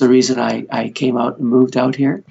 [0.00, 2.24] the reason I, I came out and moved out here.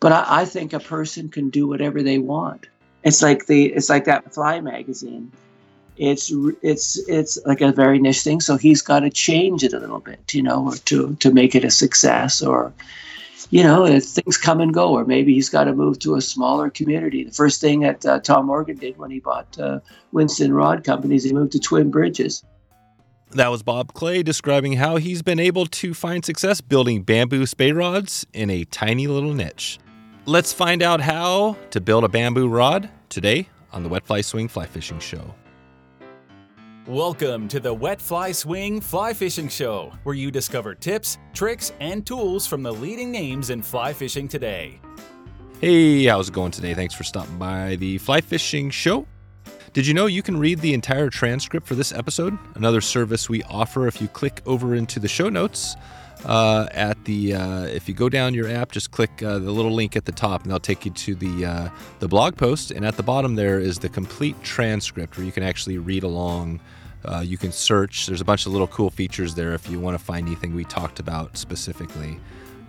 [0.00, 2.66] But I, I think a person can do whatever they want.
[3.02, 5.32] It's like the it's like that Fly magazine.
[5.96, 6.32] It's
[6.62, 8.40] it's it's like a very niche thing.
[8.40, 11.54] So he's got to change it a little bit, you know, or to to make
[11.54, 12.72] it a success, or
[13.50, 16.70] you know, things come and go, or maybe he's got to move to a smaller
[16.70, 17.24] community.
[17.24, 19.80] The first thing that uh, Tom Morgan did when he bought uh,
[20.12, 22.42] Winston Rod Companies, he moved to Twin Bridges.
[23.34, 27.72] That was Bob Clay describing how he's been able to find success building bamboo spey
[27.72, 29.80] rods in a tiny little niche.
[30.24, 34.46] Let's find out how to build a bamboo rod today on the Wet Fly Swing
[34.46, 35.34] Fly Fishing Show.
[36.86, 42.06] Welcome to the Wet Fly Swing Fly Fishing Show, where you discover tips, tricks, and
[42.06, 44.80] tools from the leading names in fly fishing today.
[45.60, 46.74] Hey, how's it going today?
[46.74, 49.08] Thanks for stopping by the Fly Fishing Show.
[49.74, 52.38] Did you know you can read the entire transcript for this episode?
[52.54, 55.74] Another service we offer if you click over into the show notes.
[56.24, 59.72] Uh, at the uh, if you go down your app, just click uh, the little
[59.72, 61.68] link at the top, and they'll take you to the uh,
[61.98, 62.70] the blog post.
[62.70, 66.60] And at the bottom there is the complete transcript where you can actually read along.
[67.04, 68.06] Uh, you can search.
[68.06, 70.64] There's a bunch of little cool features there if you want to find anything we
[70.64, 72.20] talked about specifically.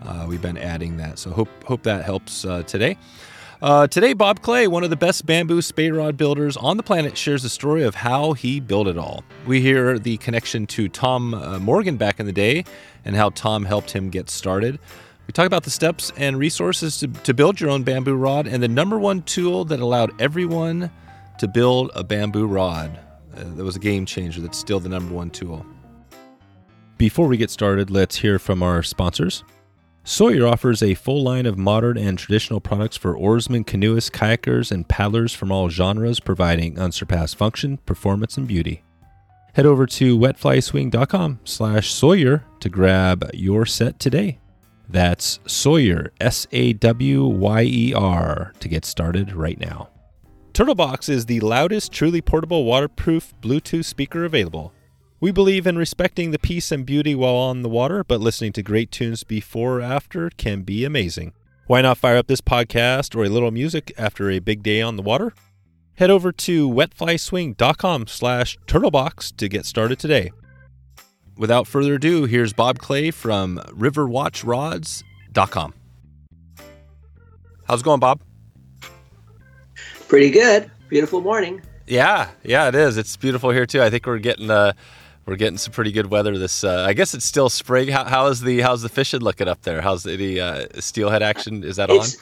[0.01, 2.97] Uh, we've been adding that, so hope hope that helps today.
[3.61, 7.17] Uh, today, Bob Clay, one of the best bamboo spey rod builders on the planet,
[7.17, 9.23] shares the story of how he built it all.
[9.47, 12.65] We hear the connection to Tom uh, Morgan back in the day
[13.05, 14.77] and how Tom helped him get started.
[15.25, 18.61] We talk about the steps and resources to, to build your own bamboo rod and
[18.61, 20.91] the number one tool that allowed everyone
[21.39, 22.99] to build a bamboo rod.
[23.35, 24.41] Uh, that was a game changer.
[24.41, 25.65] That's still the number one tool.
[26.97, 29.43] Before we get started, let's hear from our sponsors.
[30.07, 34.87] Sawyer offers a full line of modern and traditional products for oarsmen, canoeists, kayakers, and
[34.87, 38.83] paddlers from all genres, providing unsurpassed function, performance, and beauty.
[39.53, 44.37] Head over to wetflyswing.com slash Sawyer to grab your set today.
[44.87, 49.89] That's Sawyer, S A W Y E R, to get started right now.
[50.53, 54.71] Turtlebox is the loudest, truly portable, waterproof Bluetooth speaker available.
[55.25, 58.61] We believe in respecting the peace and beauty while on the water, but listening to
[58.61, 61.33] great tunes before or after can be amazing.
[61.65, 64.97] Why not fire up this podcast or a little music after a big day on
[64.97, 65.33] the water?
[65.95, 70.31] Head over to wetflyswing.com slash turtlebox to get started today.
[71.35, 75.73] Without further ado, here's Bob Clay from riverwatchrods.com.
[77.67, 78.21] How's it going, Bob?
[80.07, 80.69] Pretty good.
[80.87, 81.63] Beautiful morning.
[81.87, 82.97] Yeah, yeah, it is.
[82.97, 83.81] It's beautiful here too.
[83.81, 84.73] I think we're getting uh,
[85.25, 86.37] we're getting some pretty good weather.
[86.37, 87.89] This, uh, I guess, it's still spring.
[87.89, 89.81] How, how is the how's the fishing looking up there?
[89.81, 91.63] How's the uh, steelhead action?
[91.63, 92.21] Is that it's, on?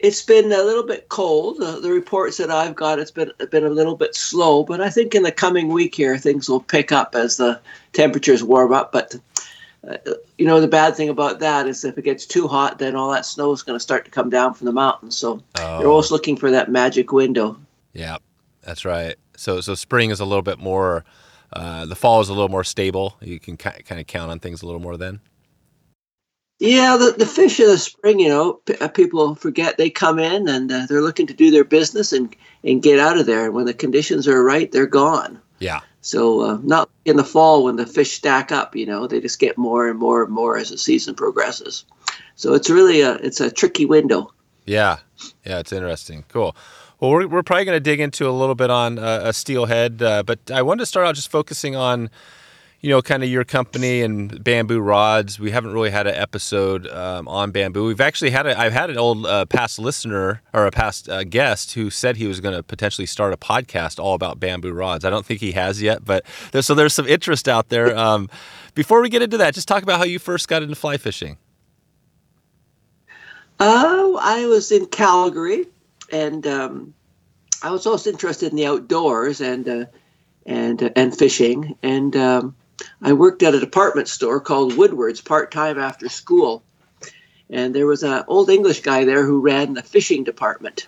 [0.00, 1.60] It's been a little bit cold.
[1.60, 4.90] Uh, the reports that I've got, it's been been a little bit slow, but I
[4.90, 7.60] think in the coming week here things will pick up as the
[7.92, 8.90] temperatures warm up.
[8.90, 9.14] But
[9.88, 9.96] uh,
[10.38, 13.12] you know, the bad thing about that is if it gets too hot, then all
[13.12, 15.16] that snow is going to start to come down from the mountains.
[15.16, 15.80] So oh.
[15.80, 17.56] you're always looking for that magic window.
[17.92, 18.16] Yeah,
[18.62, 19.14] that's right.
[19.36, 21.04] So so spring is a little bit more
[21.52, 23.16] uh, the fall is a little more stable.
[23.20, 25.20] You can kind of count on things a little more then.
[26.60, 30.18] Yeah, the, the fish in the spring, you know, p- uh, people forget they come
[30.18, 33.46] in and uh, they're looking to do their business and, and get out of there.
[33.46, 35.40] And when the conditions are right, they're gone.
[35.60, 35.80] Yeah.
[36.00, 39.38] So uh, not in the fall when the fish stack up, you know, they just
[39.38, 41.84] get more and more and more as the season progresses.
[42.34, 44.32] So it's really a it's a tricky window.
[44.64, 44.98] Yeah,
[45.44, 46.24] yeah, it's interesting.
[46.28, 46.54] Cool.
[47.00, 50.02] Well, we're, we're probably going to dig into a little bit on uh, a steelhead,
[50.02, 52.10] uh, but I wanted to start out just focusing on,
[52.80, 55.38] you know, kind of your company and bamboo rods.
[55.38, 57.84] We haven't really had an episode um, on bamboo.
[57.84, 61.22] We've actually had a, I've had an old uh, past listener or a past uh,
[61.22, 65.04] guest who said he was going to potentially start a podcast all about bamboo rods.
[65.04, 67.96] I don't think he has yet, but there's, so there's some interest out there.
[68.08, 68.30] Um,
[68.74, 71.36] before we get into that, just talk about how you first got into fly fishing.
[73.58, 75.66] Oh, I was in Calgary
[76.12, 76.94] and um,
[77.62, 79.84] I was also interested in the outdoors and uh,
[80.46, 81.76] and uh, and fishing.
[81.82, 82.56] And um,
[83.02, 86.62] I worked at a department store called Woodward's part time after school.
[87.50, 90.86] And there was an old English guy there who ran the fishing department.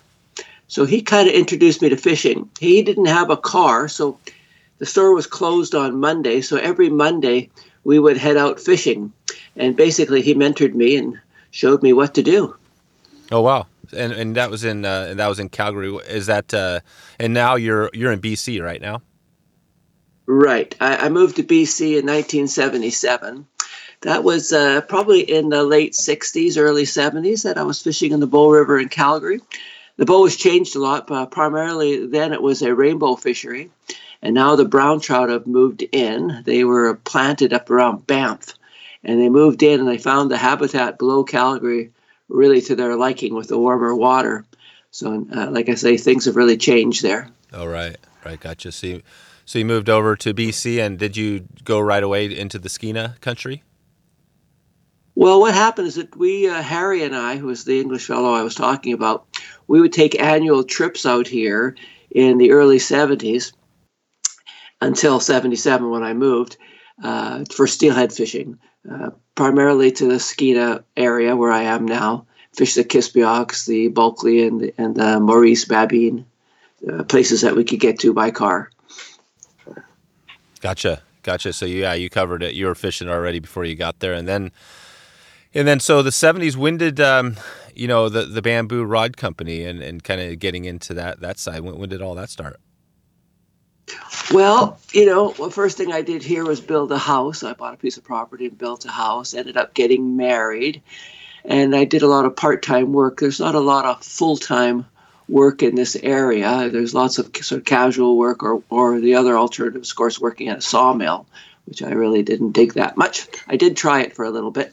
[0.69, 2.49] So he kind of introduced me to fishing.
[2.61, 4.19] He didn't have a car, so
[4.79, 6.43] the store was closed on Monday.
[6.43, 7.51] So every Monday
[7.83, 9.13] we would head out fishing.
[9.57, 11.19] And basically, he mentored me and
[11.51, 12.57] showed me what to do.
[13.33, 13.67] Oh wow!
[13.93, 15.95] And and that was in uh, that was in Calgary.
[16.09, 16.81] Is that uh,
[17.19, 19.03] and now you're you're in BC right now?
[20.27, 20.77] Right.
[20.81, 23.47] I, I moved to BC in 1977.
[24.03, 28.21] That was uh, probably in the late 60s, early 70s that I was fishing in
[28.21, 29.41] the Bow River in Calgary.
[29.97, 33.71] The bow has changed a lot, but primarily then it was a rainbow fishery.
[34.23, 36.43] And now the brown trout have moved in.
[36.47, 38.55] They were planted up around Banff.
[39.03, 41.91] and they moved in and they found the habitat below Calgary
[42.31, 44.47] really to their liking with the warmer water.
[44.91, 47.29] So, uh, like I say, things have really changed there.
[47.53, 48.73] All right, right, right, gotcha.
[48.73, 49.03] So, you,
[49.45, 53.21] so you moved over to BC, and did you go right away into the Skeena
[53.21, 53.63] country?
[55.15, 58.33] Well, what happened is that we, uh, Harry and I, who was the English fellow
[58.33, 59.27] I was talking about,
[59.67, 61.77] we would take annual trips out here
[62.11, 63.53] in the early 70s
[64.81, 66.57] until 77 when I moved
[67.03, 72.27] uh, for steelhead fishing, uh, primarily to the Skeena area where I am now.
[72.53, 76.25] Fish the Kispiox, the Bulkley, and the, and the Morice Babine,
[76.91, 78.71] uh, places that we could get to by car.
[80.61, 81.53] Gotcha, gotcha.
[81.53, 82.55] So yeah, you covered it.
[82.55, 84.51] You were fishing already before you got there, and then,
[85.55, 86.57] and then so the '70s.
[86.57, 87.37] When did um,
[87.75, 91.39] you know the the bamboo rod company and, and kind of getting into that that
[91.39, 91.61] side?
[91.61, 92.61] When, when did all that start?
[94.33, 97.43] Well, you know, the first thing I did here was build a house.
[97.43, 99.35] I bought a piece of property and built a house.
[99.35, 100.83] Ended up getting married,
[101.45, 103.19] and I did a lot of part-time work.
[103.19, 104.87] There's not a lot of full-time
[105.29, 106.69] work in this area.
[106.71, 110.49] There's lots of sort of casual work, or or the other alternatives, of course, working
[110.49, 111.27] at a sawmill,
[111.65, 113.27] which I really didn't dig that much.
[113.49, 114.73] I did try it for a little bit,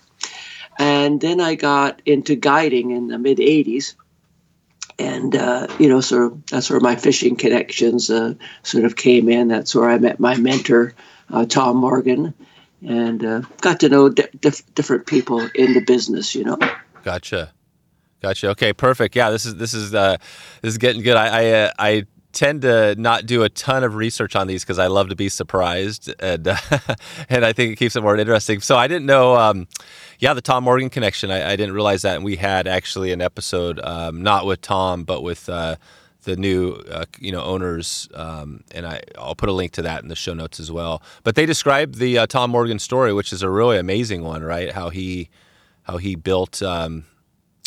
[0.77, 3.95] and then I got into guiding in the mid '80s
[5.00, 8.34] and uh, you know, sort of that's where my fishing connections uh,
[8.64, 9.48] sort of came in.
[9.48, 10.94] That's where I met my mentor,
[11.32, 12.34] uh, Tom Morgan,
[12.86, 16.34] and uh, got to know di- diff- different people in the business.
[16.34, 16.58] You know.
[17.04, 17.54] Gotcha,
[18.22, 18.50] gotcha.
[18.50, 19.16] Okay, perfect.
[19.16, 20.18] Yeah, this is this is uh,
[20.62, 21.16] this is getting good.
[21.16, 24.78] I I, uh, I tend to not do a ton of research on these because
[24.80, 26.48] I love to be surprised, and
[27.30, 28.62] and I think it keeps it more interesting.
[28.62, 29.36] So I didn't know.
[29.36, 29.68] Um,
[30.19, 31.31] yeah, the Tom Morgan connection.
[31.31, 35.04] I, I, didn't realize that, and we had actually an episode, um, not with Tom,
[35.04, 35.75] but with uh,
[36.24, 40.02] the new, uh, you know, owners, um, and I, I'll put a link to that
[40.02, 41.02] in the show notes as well.
[41.24, 44.72] But they described the uh, Tom Morgan story, which is a really amazing one, right?
[44.72, 45.30] How he,
[45.84, 46.64] how he built.
[46.64, 47.06] Um,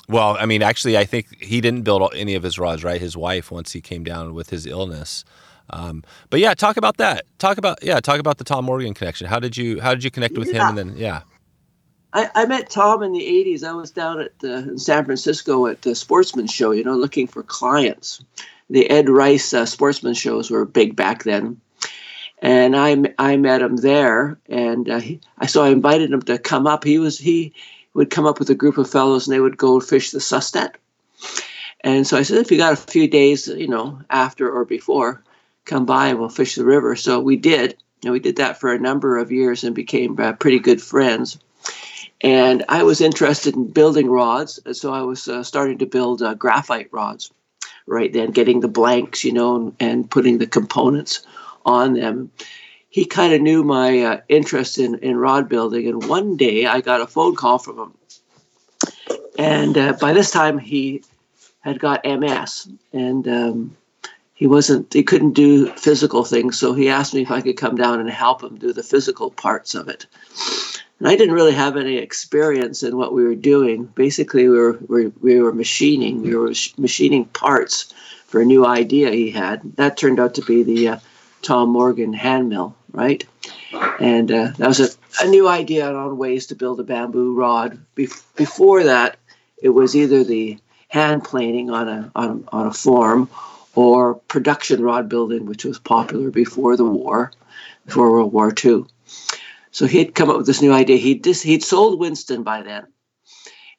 [0.09, 3.01] well, I mean, actually, I think he didn't build any of his rods, right?
[3.01, 5.25] His wife, once he came down with his illness.
[5.73, 7.27] Um, but yeah, talk about that.
[7.39, 9.29] Talk about yeah, talk about the Tom Morgan connection.
[9.29, 10.69] How did you how did you connect with yeah.
[10.69, 10.79] him?
[10.79, 11.23] And then yeah.
[12.13, 13.63] I, I met Tom in the 80s.
[13.63, 17.43] I was down at the, San Francisco at the Sportsman Show, you know, looking for
[17.43, 18.23] clients.
[18.69, 21.61] The Ed Rice uh, Sportsman shows were big back then.
[22.43, 26.67] And I, I met him there, and uh, he, so I invited him to come
[26.67, 26.85] up.
[26.85, 27.53] He was he
[27.93, 30.77] would come up with a group of fellows, and they would go fish the Sustut.
[31.83, 35.23] And so I said, if you got a few days, you know, after or before,
[35.67, 36.97] come by and we'll fish the river.
[36.97, 40.33] So we did, and we did that for a number of years and became uh,
[40.33, 41.39] pretty good friends
[42.23, 46.35] and I was interested in building rods, so I was uh, starting to build uh,
[46.35, 47.33] graphite rods
[47.87, 51.27] right then, getting the blanks, you know, and, and putting the components
[51.65, 52.31] on them.
[52.91, 56.81] He kind of knew my uh, interest in, in rod building, and one day I
[56.81, 57.95] got a phone call from him.
[59.39, 61.03] And uh, by this time, he
[61.61, 63.77] had got MS, and um,
[64.41, 67.77] he wasn't he couldn't do physical things so he asked me if i could come
[67.77, 70.07] down and help him do the physical parts of it
[71.01, 73.87] and I didn't really have any experience in what we were doing.
[73.87, 76.23] Basically, we were we, we were machining.
[76.23, 77.93] We were machining parts
[78.27, 79.63] for a new idea he had.
[79.77, 80.99] That turned out to be the uh,
[81.41, 83.25] Tom Morgan hand mill, right?
[83.99, 87.79] And uh, that was a, a new idea on ways to build a bamboo rod.
[87.97, 89.17] Bef- before that,
[89.63, 93.31] it was either the hand planing on a on, on a form
[93.75, 97.33] or production rod building, which was popular before the war,
[97.87, 98.85] before World War II.
[99.73, 100.97] So he'd come up with this new idea.
[100.97, 102.87] He'd dis- he'd sold Winston by then,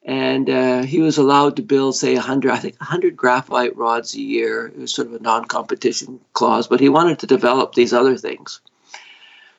[0.03, 4.21] and uh, he was allowed to build, say, hundred I think hundred graphite rods a
[4.21, 4.67] year.
[4.67, 8.61] It was sort of a non-competition clause, but he wanted to develop these other things.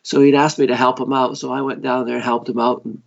[0.03, 1.39] So he'd asked me to help him out.
[1.39, 2.85] So I went down there and helped him out.
[2.85, 3.03] And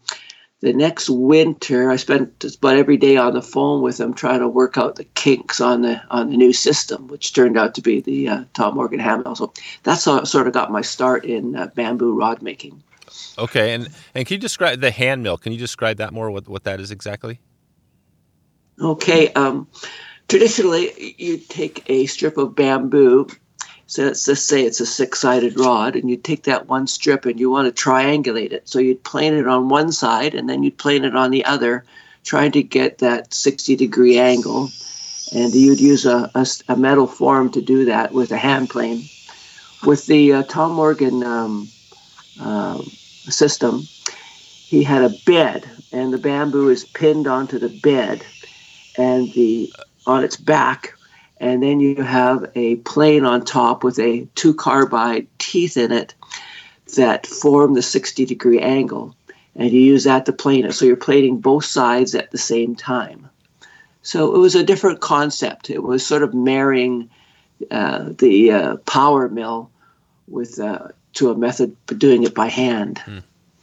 [0.62, 4.40] the next winter, I spent just about every day on the phone with him trying
[4.40, 7.82] to work out the kinks on the on the new system, which turned out to
[7.82, 9.36] be the uh, Tom Morgan hand mill.
[9.36, 9.52] So
[9.84, 12.82] that's how it sort of got my start in uh, bamboo rod making.
[13.38, 15.38] Okay, and and can you describe the hand mill?
[15.38, 16.32] Can you describe that more?
[16.32, 17.40] What what that is exactly?
[18.80, 19.68] Okay, um,
[20.28, 23.28] traditionally you take a strip of bamboo.
[23.88, 27.40] So let's just say it's a six-sided rod, and you take that one strip and
[27.40, 28.68] you want to triangulate it.
[28.68, 31.86] So you'd plane it on one side, and then you'd plane it on the other,
[32.24, 34.70] trying to get that 60-degree angle.
[35.36, 39.04] And you'd use a, a, a, metal form to do that with a hand plane.
[39.86, 41.68] With the uh, Tom Morgan um,
[42.40, 42.82] uh,
[43.32, 43.88] system,
[44.66, 48.26] he had a bed, and the bamboo is pinned onto the bed,
[48.98, 49.72] and the
[50.06, 50.94] on its back,
[51.38, 56.14] and then you have a plane on top with a two carbide teeth in it
[56.96, 59.16] that form the 60 degree angle.
[59.56, 60.74] and you use that to plane it.
[60.74, 63.30] So you're plating both sides at the same time.
[64.02, 65.70] So it was a different concept.
[65.70, 67.10] It was sort of marrying
[67.72, 69.72] uh, the uh, power mill
[70.28, 73.02] with uh, to a method for doing it by hand.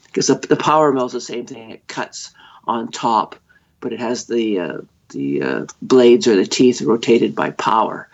[0.07, 1.71] Because the, the power mill is the same thing.
[1.71, 2.33] It cuts
[2.67, 3.37] on top,
[3.81, 4.79] but it has the uh,
[5.11, 8.09] the uh, blades or the teeth rotated by power.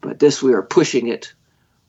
[0.00, 1.32] But this we were pushing it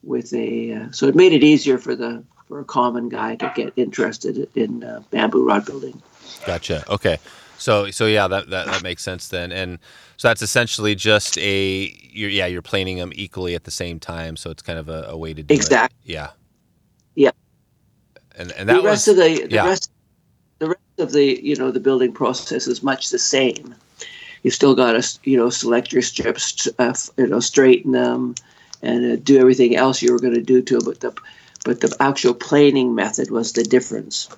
[0.02, 3.52] with a uh, so it made it easier for the for a common guy to
[3.54, 6.00] get interested in uh, bamboo rod building.
[6.46, 6.84] Gotcha.
[6.88, 7.18] Okay.
[7.58, 9.52] So so yeah, that, that that makes sense then.
[9.52, 9.78] And
[10.16, 14.36] so that's essentially just a you're, yeah you're planing them equally at the same time.
[14.36, 16.12] So it's kind of a, a way to do Exact- it.
[16.12, 16.20] Yeah.
[16.22, 16.30] Yeah.
[18.40, 19.66] And and that the rest was of the, the yeah.
[19.66, 19.90] rest
[20.60, 23.74] the rest of the you know the building process is much the same.
[24.42, 28.34] You still got to you know select your strips, uh, you know straighten them,
[28.80, 30.84] and uh, do everything else you were going to do to it.
[30.84, 31.14] But the
[31.66, 34.28] but the actual planing method was the difference.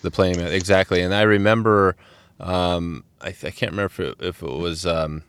[0.00, 1.02] the planing method exactly.
[1.02, 1.96] And I remember
[2.40, 5.22] um, I, I can't remember if it, if it was um,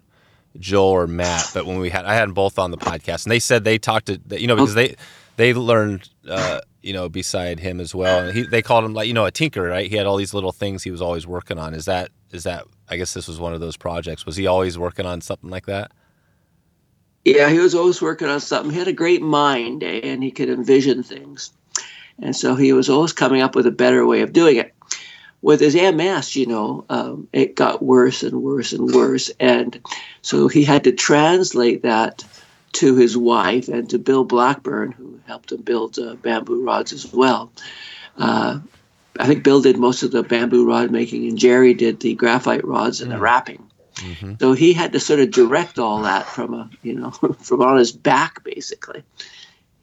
[0.57, 3.31] Joel or Matt, but when we had I had them both on the podcast, and
[3.31, 4.95] they said they talked to you know because they
[5.36, 9.08] they learned uh, you know beside him as well, and he, they called him like
[9.08, 9.89] you know a tinker, right?
[9.89, 11.74] He had all these little things he was always working on.
[11.74, 14.25] Is that is that I guess this was one of those projects.
[14.25, 15.92] Was he always working on something like that?
[17.25, 18.72] Yeah, he was always working on something.
[18.72, 21.51] He had a great mind and he could envision things.
[22.20, 24.74] And so he was always coming up with a better way of doing it.
[25.42, 29.32] With his MS, you know, um, it got worse and worse and worse.
[29.39, 29.80] And
[30.22, 32.24] so he had to translate that
[32.75, 37.12] to his wife and to Bill Blackburn, who helped him build uh, bamboo rods as
[37.13, 37.51] well.
[38.17, 38.60] Uh,
[39.20, 42.65] I think Bill did most of the bamboo rod making, and Jerry did the graphite
[42.65, 43.70] rods and the wrapping.
[44.39, 47.77] So he had to sort of direct all that from a, you know, from on
[47.77, 49.03] his back basically.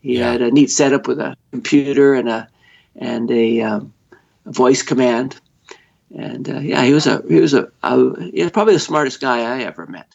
[0.00, 0.32] He Yeah.
[0.32, 2.48] had a neat setup with a computer and a
[2.94, 3.94] and a, um,
[4.44, 5.40] a voice command,
[6.14, 9.20] and uh, yeah, he was a he was a, a he was probably the smartest
[9.20, 10.14] guy I ever met.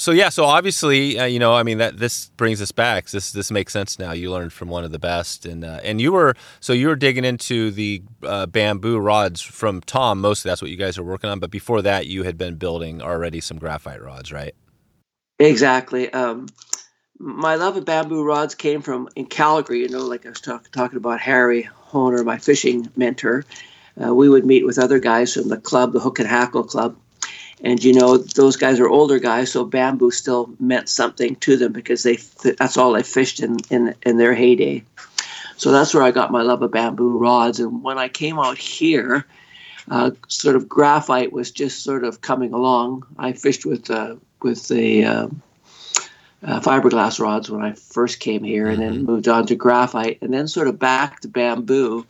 [0.00, 3.10] So yeah, so obviously, uh, you know, I mean that this brings us back.
[3.10, 4.12] This this makes sense now.
[4.12, 6.96] You learned from one of the best, and uh, and you were so you were
[6.96, 10.22] digging into the uh, bamboo rods from Tom.
[10.22, 11.38] Mostly, that's what you guys are working on.
[11.38, 14.54] But before that, you had been building already some graphite rods, right?
[15.38, 16.10] Exactly.
[16.12, 16.46] Um,
[17.18, 19.80] my love of bamboo rods came from in Calgary.
[19.80, 23.44] You know, like I was talk, talking about Harry Honer, my fishing mentor.
[24.02, 26.96] Uh, we would meet with other guys from the club, the Hook and Hackle Club,
[27.62, 31.72] and you know those guys are older guys, so bamboo still meant something to them
[31.72, 34.82] because they that's all they fished in in, in their heyday.
[35.56, 37.60] So that's where I got my love of bamboo rods.
[37.60, 39.26] And when I came out here,
[39.90, 43.06] uh, sort of graphite was just sort of coming along.
[43.18, 45.28] I fished with uh, with the uh,
[46.42, 50.32] uh, fiberglass rods when I first came here, and then moved on to graphite, and
[50.32, 52.06] then sort of back to bamboo.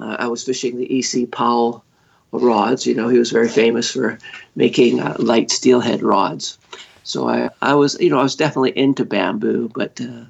[0.00, 1.26] Uh, I was fishing the E.C.
[1.26, 1.84] Powell
[2.32, 2.86] rods.
[2.86, 4.18] You know, he was very famous for
[4.56, 6.58] making uh, light steelhead rods.
[7.04, 10.24] So I, I was, you know, I was definitely into bamboo, but uh,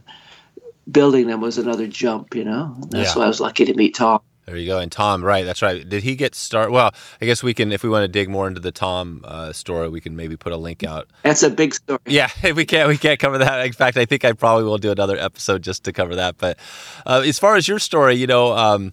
[0.91, 2.35] building them was another jump.
[2.35, 3.21] You know, that's Yeah.
[3.21, 4.21] why I was lucky to meet Tom.
[4.47, 4.79] There you go.
[4.81, 5.45] And Tom, right?
[5.45, 5.89] That's right.
[5.89, 6.73] Did he get start?
[6.73, 9.53] Well, I guess we can, if we want to dig more into the Tom uh,
[9.53, 11.09] story, we can maybe put a link out.
[11.23, 12.01] That's a big story.
[12.07, 13.65] Yeah, we can't we can't cover that.
[13.65, 16.39] In fact, I think I probably will do another episode just to cover that.
[16.39, 16.59] But
[17.07, 18.93] uh, as far as your story, you know, um,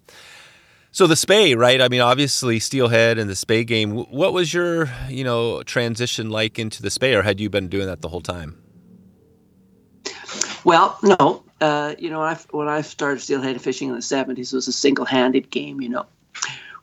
[0.91, 1.81] so the Spey, right?
[1.81, 3.91] I mean, obviously Steelhead and the Spey game.
[3.91, 7.87] What was your you know transition like into the Spey, or had you been doing
[7.87, 8.61] that the whole time?
[10.63, 11.43] Well, no.
[11.61, 14.67] Uh, you know, when I, when I started steelhead fishing in the 70s, it was
[14.67, 16.05] a single handed game, you know.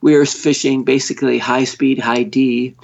[0.03, 2.75] We were fishing basically high speed, high D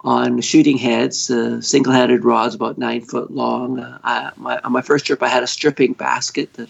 [0.00, 3.80] on shooting heads, uh, single handed rods about nine foot long.
[3.80, 6.68] Uh, I, my, on my first trip, I had a stripping basket that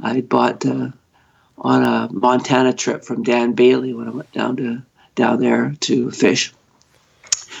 [0.00, 0.88] I bought uh,
[1.60, 4.82] on a Montana trip from Dan Bailey when I went down to
[5.14, 6.52] down there to fish.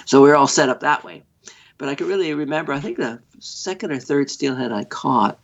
[0.06, 1.22] So we were all set up that way.
[1.78, 5.38] But I can really remember, I think the second or third steelhead I caught,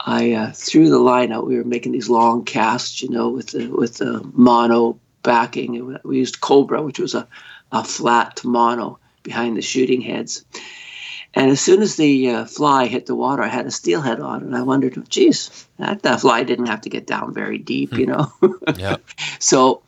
[0.00, 1.46] I uh, threw the line out.
[1.46, 5.98] We were making these long casts, you know, with the with the mono backing.
[6.04, 7.28] We used Cobra, which was a,
[7.72, 10.44] a flat mono behind the shooting heads.
[11.34, 14.42] And as soon as the uh, fly hit the water, I had a steelhead on,
[14.42, 18.06] and I wondered, geez, that, that fly didn't have to get down very deep, you
[18.06, 18.32] know.
[18.76, 18.96] Yeah,
[19.38, 19.82] So,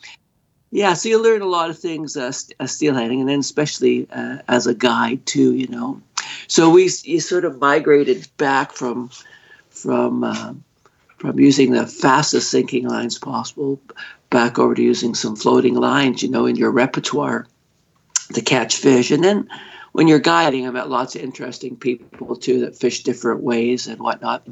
[0.71, 4.09] yeah, so you learn a lot of things uh, st- uh, steelheading, and then especially
[4.11, 6.01] uh, as a guide too, you know.
[6.47, 9.11] So we you sort of migrated back from
[9.69, 10.55] from uh,
[11.19, 13.81] from using the fastest sinking lines possible
[14.31, 17.47] back over to using some floating lines, you know, in your repertoire
[18.33, 19.49] to catch fish, and then.
[19.93, 24.01] When you're guiding, I met lots of interesting people too that fish different ways and
[24.01, 24.43] whatnot.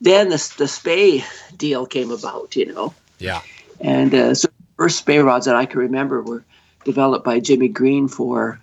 [0.00, 1.24] Then the the spey
[1.56, 3.42] deal came about, you know, yeah,
[3.80, 6.44] and uh, so first spey rods that I can remember were
[6.84, 8.60] developed by Jimmy Green for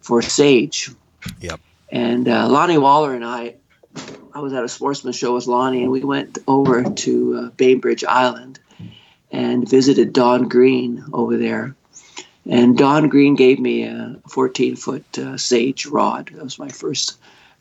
[0.00, 0.90] for Sage.
[1.40, 1.60] Yep.
[1.92, 3.56] And uh, Lonnie Waller and I,
[4.32, 8.04] I was at a sportsman show with Lonnie, and we went over to uh, Bainbridge
[8.04, 8.60] Island
[9.30, 11.74] and visited Don Green over there.
[12.50, 16.30] And Don Green gave me a 14 foot uh, Sage rod.
[16.34, 17.16] That was my first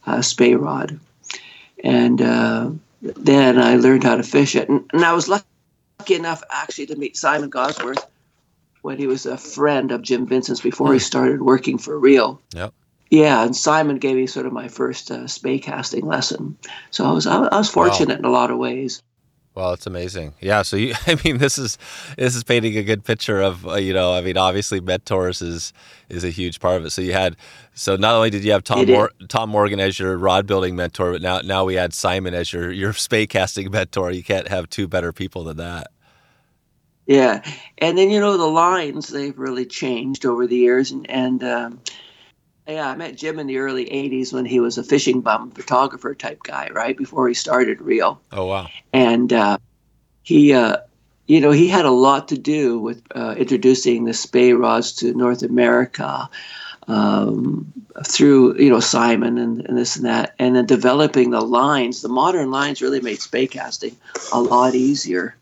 [0.07, 0.99] uh, spey rod.
[1.83, 4.67] And uh, then I learned how to fish it.
[4.67, 8.03] And, and I was lucky enough actually to meet Simon Gawesworth
[8.81, 12.39] when he was a friend of Jim Vincent's before he started working for Rio.
[12.55, 12.73] Yep.
[13.11, 16.57] Yeah, and Simon gave me sort of my first uh, spey casting lesson.
[16.89, 19.03] So I was I, I was fortunate in a lot of ways.
[19.59, 20.35] Well, it's amazing.
[20.39, 20.61] Yeah.
[20.61, 21.77] So you, I mean, this is
[22.17, 24.13] this is painting a good picture of uh, you know.
[24.13, 25.73] I mean, obviously, mentors is
[26.07, 26.91] is a huge part of it.
[26.91, 27.35] So you had
[27.73, 31.11] so not only did you have Tom Mor- Tom Morgan as your rod building mentor,
[31.11, 34.11] but now now we had Simon as your your spey casting mentor.
[34.11, 35.87] You can't have two better people than that.
[37.05, 37.43] Yeah,
[37.79, 41.81] and then you know the lines they've really changed over the years, and and um,
[42.69, 46.13] yeah, I met Jim in the early '80s when he was a fishing bum photographer
[46.15, 48.19] type guy, right before he started Rio.
[48.31, 48.67] Oh wow.
[48.93, 49.57] and uh,
[50.23, 50.77] he, uh,
[51.27, 55.13] you know, he had a lot to do with uh, introducing the spey rods to
[55.13, 56.29] North America.
[56.87, 57.71] Um,
[58.03, 62.01] through you know Simon and, and this and that, and then developing the lines.
[62.01, 63.95] The modern lines really made spey casting
[64.33, 65.35] a lot easier.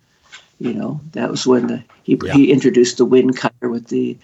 [0.60, 2.34] You know, that was when the, he Yeah.
[2.34, 4.18] he introduced the wind cutter with the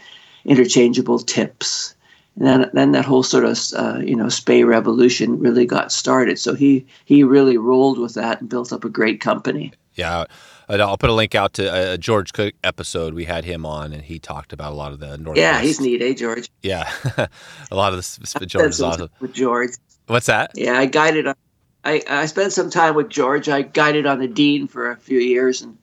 [0.43, 1.92] interchangeable tips,
[2.37, 6.39] and then then that whole sort of uh, you know spey revolution really got started.
[6.39, 9.71] So he he really rolled with that and built up a great company.
[9.95, 10.25] Yeah.
[10.69, 13.13] I'll put a link out to a George Cook episode.
[13.13, 15.37] We had him on, and he talked about a lot of the Northwest.
[15.37, 16.49] Yeah, he's neat, eh, George?
[16.61, 16.89] Yeah,
[17.71, 19.09] a lot of the George is awesome.
[19.19, 19.71] with George.
[20.07, 20.51] What's that?
[20.55, 21.27] Yeah, I guided.
[21.27, 21.35] On,
[21.83, 23.49] I I spent some time with George.
[23.49, 25.77] I guided on the Dean for a few years and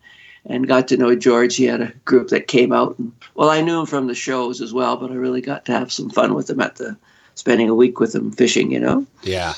[0.47, 1.57] and got to know George.
[1.57, 4.61] He had a group that came out and well, I knew him from the shows
[4.61, 6.97] as well, but I really got to have some fun with him at the
[7.35, 8.71] spending a week with him fishing.
[8.71, 9.07] You know.
[9.23, 9.55] Yeah.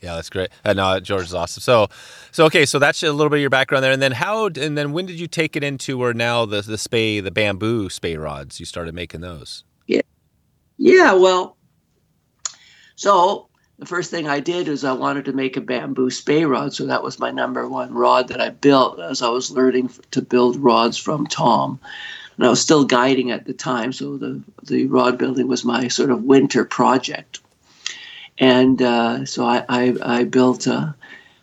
[0.00, 0.50] Yeah, that's great.
[0.66, 1.62] Uh, no, George is awesome.
[1.62, 1.88] So,
[2.30, 4.76] so okay, so that's a little bit of your background there, and then how, and
[4.76, 8.18] then when did you take it into where now the the spey, the bamboo spey
[8.18, 9.64] rods, you started making those?
[9.86, 10.02] Yeah,
[10.76, 11.14] yeah.
[11.14, 11.56] well,
[12.96, 13.48] so
[13.84, 16.72] the first thing I did is I wanted to make a bamboo spey rod.
[16.72, 20.22] So that was my number one rod that I built as I was learning to
[20.22, 21.78] build rods from Tom.
[22.36, 25.88] And I was still guiding at the time, so the, the rod building was my
[25.88, 27.40] sort of winter project.
[28.38, 30.92] And uh, so I, I, I built, uh,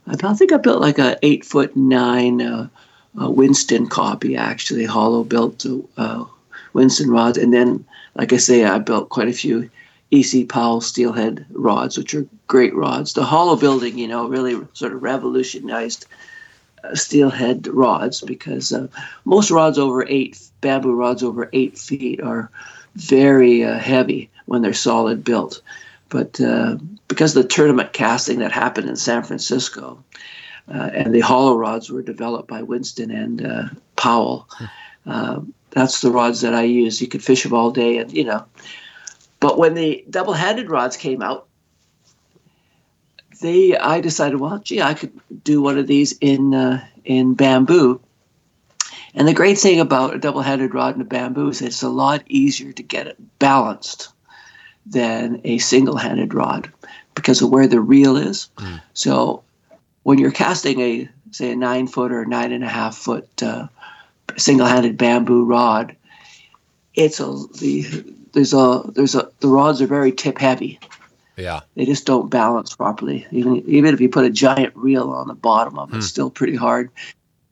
[0.08, 2.67] I think I built like a eight foot nine uh,
[3.13, 5.63] Winston copy, actually, hollow built
[5.95, 6.25] uh,
[6.73, 7.38] Winston rods.
[7.38, 9.69] And then, like I say, I built quite a few
[10.12, 10.43] E.C.
[10.45, 13.13] Powell steelhead rods, which are great rods.
[13.13, 16.06] The hollow building, you know, really sort of revolutionized
[16.84, 18.88] uh, steelhead rods because uh,
[19.24, 22.50] most rods over eight, bamboo rods over eight feet, are
[22.95, 25.62] very uh, heavy when they're solid built.
[26.10, 26.76] But uh,
[27.08, 30.04] because of the tournament casting that happened in San Francisco,
[30.67, 33.63] uh, and the hollow rods were developed by Winston and uh,
[33.95, 34.50] Powell,
[35.06, 37.02] uh, that's the rods that I use.
[37.02, 38.45] You could fish them all day, and you know.
[39.41, 41.47] But when the double-handed rods came out,
[43.41, 47.99] they I decided, well, gee, I could do one of these in uh, in bamboo.
[49.13, 52.23] And the great thing about a double-handed rod in a bamboo is it's a lot
[52.27, 54.13] easier to get it balanced
[54.86, 56.71] than a single-handed rod
[57.15, 58.47] because of where the reel is.
[58.93, 59.43] So
[60.04, 63.67] when you're casting a say a nine foot or nine and a half foot uh,
[64.38, 65.95] single-handed bamboo rod,
[66.93, 67.25] it's a
[67.60, 70.80] the there's a there's a the rods are very tip heavy.
[71.38, 71.62] Yeah.
[71.76, 73.26] They just don't balance properly.
[73.32, 76.30] Even even if you put a giant reel on the bottom of it, it's still
[76.30, 76.91] pretty hard.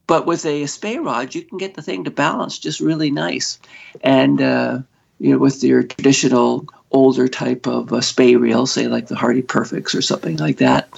[0.05, 3.59] But with a spey rod, you can get the thing to balance just really nice.
[4.01, 4.79] And uh,
[5.19, 9.41] you know, with your traditional older type of uh, spey reel, say like the Hardy
[9.41, 10.89] Perfects or something like that,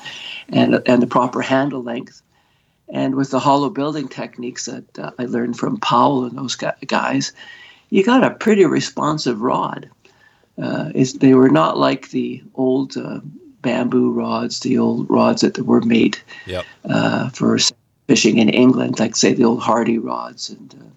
[0.49, 2.21] and and the proper handle length,
[2.87, 6.71] and with the hollow building techniques that uh, I learned from Powell and those gu-
[6.87, 7.33] guys,
[7.91, 9.89] you got a pretty responsive rod.
[10.61, 13.19] Uh, is they were not like the old uh,
[13.61, 16.65] bamboo rods, the old rods that were made Yep.
[16.89, 17.57] uh, for
[18.07, 20.89] fishing in England, like say the old Hardy rods, and uh,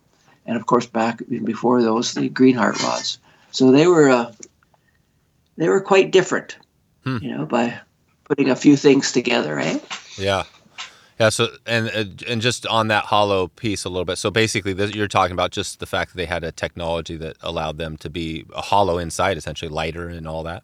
[0.47, 3.19] and of course back even before those, the Greenheart rods.
[3.53, 4.33] So they were uh,
[5.57, 6.57] they were quite different,
[7.05, 7.19] Hmm.
[7.23, 7.79] you know, by
[8.25, 9.79] putting a few things together, eh?
[10.19, 10.45] Yeah.
[11.19, 11.29] Yeah.
[11.29, 14.19] So, and uh, and just on that hollow piece a little bit.
[14.19, 17.37] So basically, this, you're talking about just the fact that they had a technology that
[17.41, 20.63] allowed them to be a hollow inside, essentially lighter and all that.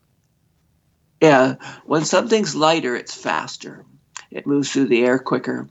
[1.21, 3.85] Yeah, when something's lighter, it's faster.
[4.31, 5.69] It moves through the air quicker,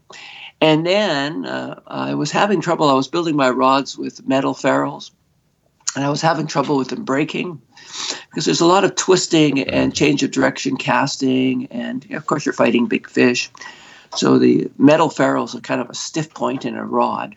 [0.60, 2.88] And then uh, I was having trouble.
[2.88, 5.10] I was building my rods with metal ferrules,
[5.96, 7.60] and I was having trouble with them breaking
[8.28, 12.52] because there's a lot of twisting and change of direction casting, and of course you're
[12.52, 13.50] fighting big fish.
[14.16, 17.36] So the metal ferrules are kind of a stiff point in a rod.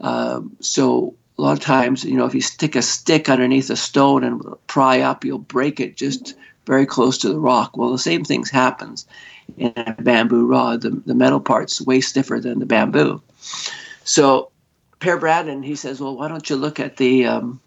[0.00, 3.76] Um, so a lot of times, you know, if you stick a stick underneath a
[3.76, 6.34] stone and pry up, you'll break it just
[6.66, 7.76] very close to the rock.
[7.76, 9.06] Well, the same things happens
[9.56, 10.82] in a bamboo rod.
[10.82, 13.22] The, the metal part's way stiffer than the bamboo.
[14.04, 14.50] So
[14.98, 17.60] Per Brandin, he says, well, why don't you look at the um,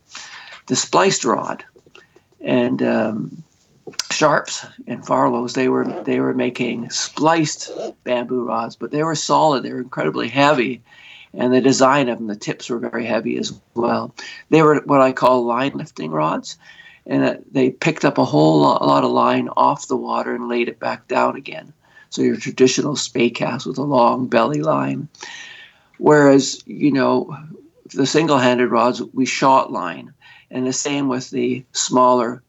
[0.67, 1.63] the spliced rod?
[2.41, 3.43] And um,
[4.19, 7.71] Sharpes and Farlows, they were they were making spliced
[8.03, 9.63] bamboo rods, but they were solid.
[9.63, 10.81] They were incredibly heavy,
[11.33, 14.13] and the design of them, the tips were very heavy as well.
[14.49, 16.57] They were what I call line lifting rods,
[17.05, 20.35] and uh, they picked up a whole lot, a lot of line off the water
[20.35, 21.71] and laid it back down again.
[22.09, 25.07] So your traditional spey cast with a long belly line,
[25.97, 27.37] whereas you know
[27.93, 30.13] the single-handed rods we shot line,
[30.51, 32.43] and the same with the smaller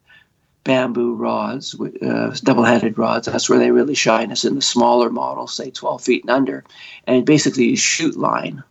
[0.70, 3.26] bamboo rods, uh, double-headed rods.
[3.26, 4.30] That's where they really shine.
[4.30, 6.62] Is in the smaller models, say 12 feet and under,
[7.08, 8.62] and basically you shoot line.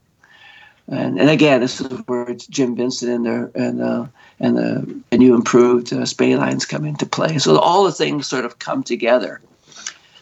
[0.88, 4.10] And, and again, this is where Jim Vincent and the and the
[4.40, 7.38] and the, the new improved uh, spey lines come into play.
[7.38, 9.42] So all the things sort of come together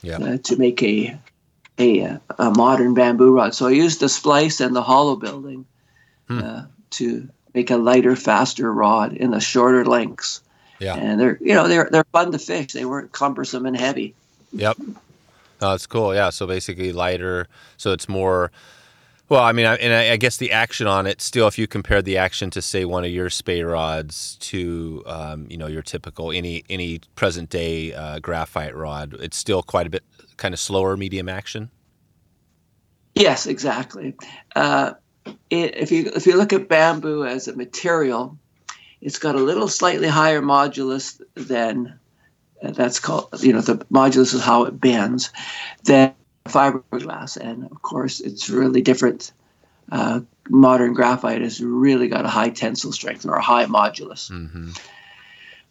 [0.01, 0.17] yeah.
[0.17, 1.15] uh, to make a,
[1.77, 3.53] a a modern bamboo rod.
[3.53, 5.67] So I used the splice and the hollow building
[6.27, 6.39] hmm.
[6.39, 6.63] uh,
[6.97, 10.41] to make a lighter, faster rod in the shorter lengths.
[10.79, 12.73] Yeah, and they're you know they're they're fun to fish.
[12.73, 14.13] They weren't cumbersome and heavy.
[14.53, 14.77] Yep.
[15.59, 16.13] Oh, that's cool.
[16.13, 16.29] Yeah.
[16.29, 17.47] So basically lighter.
[17.77, 18.51] So it's more.
[19.29, 21.67] Well, I mean, I, and I, I, guess the action on it still, if you
[21.67, 25.81] compare the action to say one of your spey rods to, um, you know, your
[25.81, 30.03] typical any any present day uh, graphite rod, it's still quite a bit
[30.37, 31.69] kind of slower medium action.
[33.15, 34.15] Yes, exactly.
[34.55, 34.93] Uh,
[35.49, 38.37] it, if you if you look at bamboo as a material,
[39.01, 41.99] it's got a little slightly higher modulus than
[42.61, 45.31] uh, that's called you know the modulus is how it bends
[45.83, 46.13] than
[46.45, 49.31] fiberglass, and of course it's really different.
[49.89, 54.29] Uh, modern graphite has really got a high tensile strength or a high modulus.
[54.31, 54.71] Mm-hmm.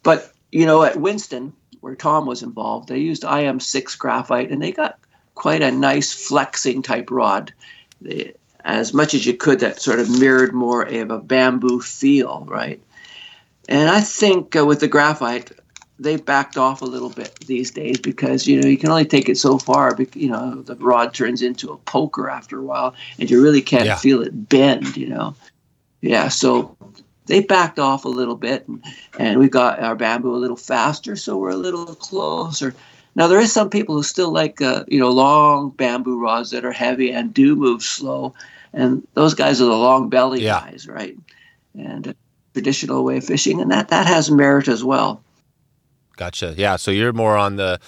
[0.03, 4.71] But you know at Winston, where Tom was involved, they used IM6 graphite, and they
[4.71, 4.99] got
[5.35, 7.53] quite a nice flexing type rod.
[8.01, 12.45] They, as much as you could, that sort of mirrored more of a bamboo feel,
[12.49, 12.81] right?
[13.67, 15.51] And I think uh, with the graphite,
[15.99, 19.29] they've backed off a little bit these days because you know you can only take
[19.29, 19.97] it so far.
[20.13, 23.85] You know the rod turns into a poker after a while, and you really can't
[23.85, 23.95] yeah.
[23.95, 24.95] feel it bend.
[24.95, 25.35] You know,
[26.01, 26.29] yeah.
[26.29, 26.77] So
[27.25, 28.83] they backed off a little bit, and,
[29.19, 32.73] and we got our bamboo a little faster, so we're a little closer.
[33.15, 36.65] Now there is some people who still like uh, you know long bamboo rods that
[36.65, 38.33] are heavy and do move slow,
[38.73, 40.59] and those guys are the long belly yeah.
[40.59, 41.17] guys, right?
[41.75, 42.13] And uh,
[42.57, 45.23] traditional way of fishing, and that that has merit as well.
[46.15, 46.55] Gotcha.
[46.57, 46.77] Yeah.
[46.77, 47.79] So you're more on the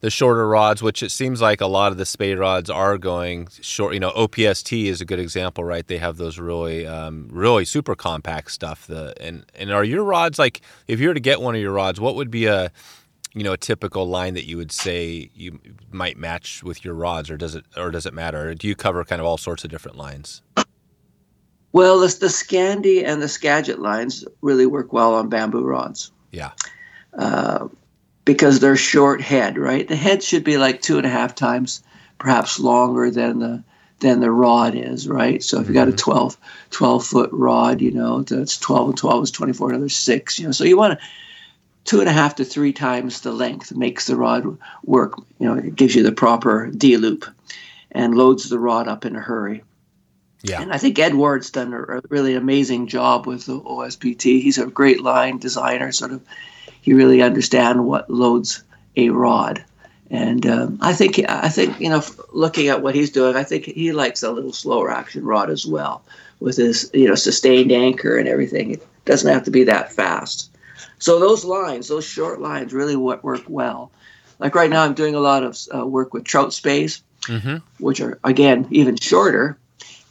[0.00, 3.48] the shorter rods, which it seems like a lot of the spey rods are going
[3.60, 3.94] short.
[3.94, 5.86] You know, OPST is a good example, right?
[5.86, 8.86] They have those really, um, really super compact stuff.
[8.86, 11.72] The and and are your rods like if you were to get one of your
[11.72, 12.70] rods, what would be a
[13.32, 15.58] you know a typical line that you would say you
[15.90, 18.50] might match with your rods, or does it or does it matter?
[18.50, 20.42] Or do you cover kind of all sorts of different lines?
[21.74, 26.12] Well, the, the Scandi and the Skagit lines really work well on bamboo rods.
[26.30, 26.52] Yeah.
[27.12, 27.66] Uh,
[28.24, 29.86] because they're short head, right?
[29.86, 31.82] The head should be like two and a half times,
[32.18, 33.64] perhaps longer than the
[33.98, 35.42] than the rod is, right?
[35.42, 36.10] So if you got a mm-hmm.
[36.10, 36.36] 12,
[36.70, 40.52] 12 foot rod, you know, that's 12 and 12 is 24, another six, you know.
[40.52, 41.06] So you want to
[41.84, 45.14] two and a half to three times the length makes the rod work.
[45.40, 47.24] You know, it gives you the proper D loop
[47.90, 49.64] and loads the rod up in a hurry.
[50.44, 50.60] Yeah.
[50.60, 54.42] And I think Ed Ward's done a really amazing job with the OPST.
[54.42, 56.22] He's a great line designer, sort of
[56.82, 58.62] he really understands what loads
[58.94, 59.64] a rod.
[60.10, 63.64] And um, I think I think you know, looking at what he's doing, I think
[63.64, 66.04] he likes a little slower action rod as well,
[66.40, 68.72] with his you know sustained anchor and everything.
[68.72, 70.50] It doesn't have to be that fast.
[70.98, 73.90] So those lines, those short lines, really work well.
[74.38, 77.56] Like right now, I'm doing a lot of uh, work with trout speys, mm-hmm.
[77.82, 79.56] which are again even shorter,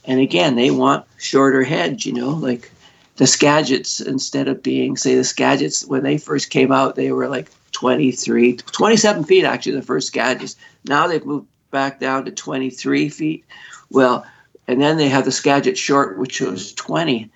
[0.06, 2.06] and again they want shorter heads.
[2.06, 2.70] You know, like
[3.16, 7.28] the Skagits, instead of being, say, the Skagits, when they first came out, they were
[7.28, 10.56] like 23, 27 feet actually, the first Skagits.
[10.84, 13.44] Now they've moved back down to 23 feet.
[13.90, 14.26] Well,
[14.66, 17.30] and then they have the Skagit short, which was 20.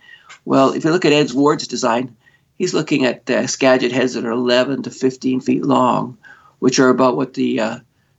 [0.44, 2.16] Well, if you look at Ed Ward's design,
[2.57, 6.16] he's looking at uh, Skagit heads that are 11 to 15 feet long,
[6.59, 7.78] which are about what the uh,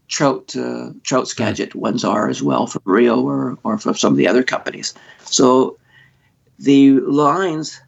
[0.10, 4.18] trout uh, trout Skagit ones are as well from Rio or or from some of
[4.18, 4.94] the other companies.
[5.24, 5.78] So
[6.58, 7.80] the lines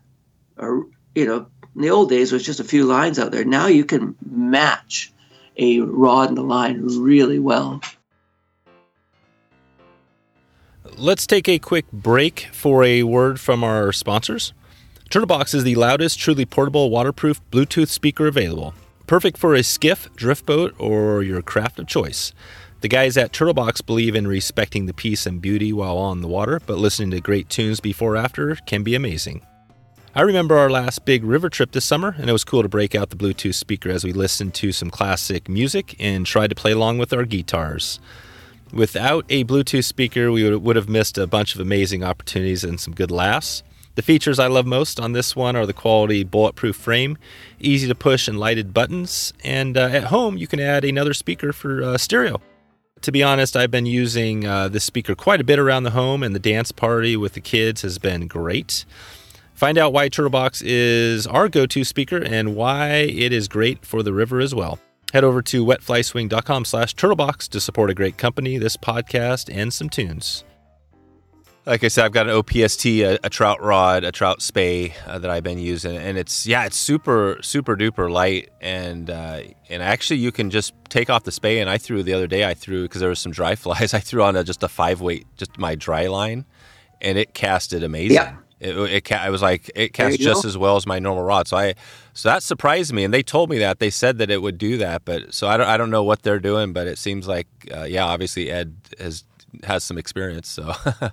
[0.57, 0.83] are
[1.15, 3.43] you know in the old days was just a few lines out there.
[3.43, 5.11] Now you can match
[5.57, 7.81] a rod and a line really well.
[10.97, 14.53] Let's take a quick break for a word from our sponsors.
[15.09, 18.73] Turtlebox is the loudest, truly portable, waterproof Bluetooth speaker available.
[19.11, 22.31] Perfect for a skiff, drift boat, or your craft of choice.
[22.79, 26.61] The guys at Turtlebox believe in respecting the peace and beauty while on the water,
[26.65, 29.45] but listening to great tunes before after can be amazing.
[30.15, 32.95] I remember our last big river trip this summer, and it was cool to break
[32.95, 36.71] out the Bluetooth speaker as we listened to some classic music and tried to play
[36.71, 37.99] along with our guitars.
[38.71, 42.95] Without a Bluetooth speaker, we would have missed a bunch of amazing opportunities and some
[42.95, 43.61] good laughs.
[43.95, 47.17] The features I love most on this one are the quality bulletproof frame,
[47.59, 51.51] easy to push and lighted buttons, and uh, at home you can add another speaker
[51.51, 52.41] for uh, stereo.
[53.01, 56.23] To be honest, I've been using uh, this speaker quite a bit around the home,
[56.23, 58.85] and the dance party with the kids has been great.
[59.53, 64.03] Find out why Turtlebox is our go to speaker and why it is great for
[64.03, 64.79] the river as well.
[65.13, 69.89] Head over to wetflyswing.com slash turtlebox to support a great company, this podcast, and some
[69.89, 70.45] tunes.
[71.65, 75.19] Like I said, I've got an OPST, a, a trout rod, a trout spey uh,
[75.19, 79.83] that I've been using, and it's yeah, it's super super duper light, and uh, and
[79.83, 81.59] actually you can just take off the spey.
[81.59, 83.93] And I threw the other day, I threw because there was some dry flies.
[83.93, 86.45] I threw on a, just a five weight, just my dry line,
[86.99, 88.15] and it casted amazing.
[88.15, 88.37] Yeah.
[88.59, 90.47] It, it, I was like, it cast just go.
[90.47, 91.47] as well as my normal rod.
[91.47, 91.73] So I,
[92.13, 94.77] so that surprised me, and they told me that they said that it would do
[94.77, 97.47] that, but so I don't, I don't know what they're doing, but it seems like,
[97.75, 99.23] uh, yeah, obviously Ed has
[99.63, 100.47] has some experience.
[100.49, 101.09] So, uh,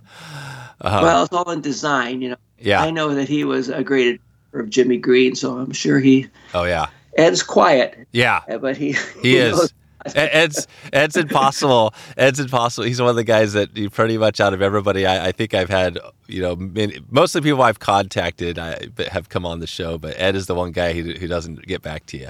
[0.81, 2.37] well, it's all in design, you know.
[2.59, 4.21] yeah, I know that he was a great
[4.53, 8.77] admirer of Jimmy Green, so I'm sure he oh yeah, Ed's quiet, yeah, uh, but
[8.77, 9.57] he he is.
[9.57, 9.73] knows-
[10.15, 11.93] Ed's Ed's impossible.
[12.17, 12.87] Ed's impossible.
[12.87, 15.55] He's one of the guys that you pretty much out of everybody I, I think
[15.55, 15.99] I've had.
[16.29, 18.79] You know, many, most of the people I've contacted I,
[19.11, 21.83] have come on the show, but Ed is the one guy who, who doesn't get
[21.83, 22.29] back to you.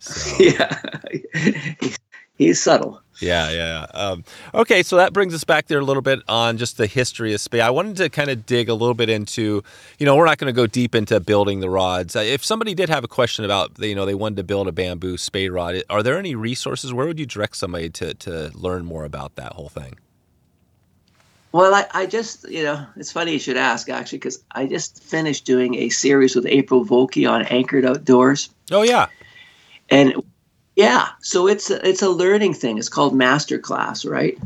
[0.00, 0.36] So.
[0.42, 0.80] yeah,
[2.36, 3.00] he's, subtle.
[3.20, 3.86] Yeah, yeah.
[3.94, 7.32] Um, okay, so that brings us back there a little bit on just the history
[7.32, 7.60] of spey.
[7.60, 9.62] I wanted to kind of dig a little bit into,
[10.00, 12.16] you know, we're not going to go deep into building the rods.
[12.16, 14.72] Uh, If somebody did have a question about, you know, they wanted to build a
[14.72, 16.92] bamboo spey rod, are there any resources?
[16.92, 19.96] Where would you direct somebody to to learn more about that whole thing?
[21.52, 25.00] Well, I, I just, you know, it's funny you should ask actually, because I just
[25.04, 28.50] finished doing a series with April Vokey on Anchored Outdoors.
[28.72, 29.06] Oh yeah,
[29.88, 30.14] and
[30.76, 32.78] yeah so it's a, it's a learning thing.
[32.78, 34.38] It's called master class right?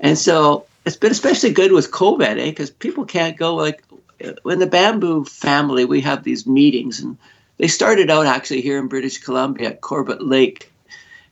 [0.00, 3.84] And so it's been especially good with covid eh because people can't go like
[4.20, 7.16] in the bamboo family we have these meetings and
[7.58, 10.72] they started out actually here in british columbia at corbett lake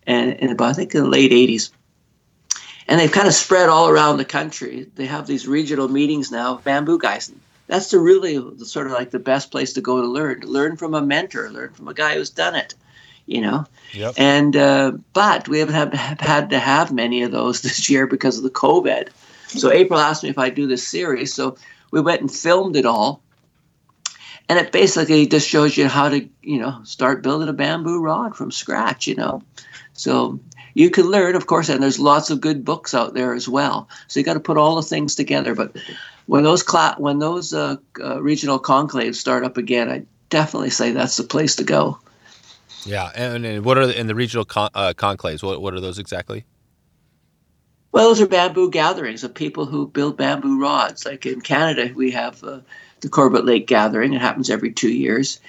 [0.07, 1.71] and in about i think in the late 80s
[2.91, 4.89] and they've kind of spread all around the country.
[4.97, 7.31] They have these regional meetings now bamboo guys.
[7.69, 10.41] That's the really the sort of like the best place to go to learn.
[10.41, 12.75] Learn from a mentor learn from a guy who's done it
[13.31, 13.65] you know?
[13.93, 14.15] Yep.
[14.19, 18.07] and uh, but we haven't had, have had to have many of those this year
[18.07, 19.09] because of the covid.
[19.47, 21.33] So april asked me if i'd do this series.
[21.33, 21.57] So
[21.91, 23.23] we went and filmed it all.
[24.49, 28.37] And it basically just shows you how to you know start building a bamboo rod
[28.37, 29.43] from scratch you know?
[29.93, 30.41] So
[30.75, 33.89] you can learn of course and there's lots of good books out there as well.
[34.09, 35.55] So you got to put all the things together.
[35.55, 35.77] But
[36.27, 40.93] when those cla- when those uh, uh, regional conclaves start up again i definitely say
[40.93, 41.99] that's the place to go
[42.85, 43.11] yeah.
[43.15, 45.43] And, and what are the, in the regional con- uh, conclaves?
[45.43, 46.45] What what are those exactly?
[47.93, 51.05] Well, those are bamboo gatherings of people who build bamboo rods.
[51.05, 52.61] Like in Canada, we have uh,
[53.01, 54.13] the Corbett Lake Gathering.
[54.13, 55.41] It happens every two years.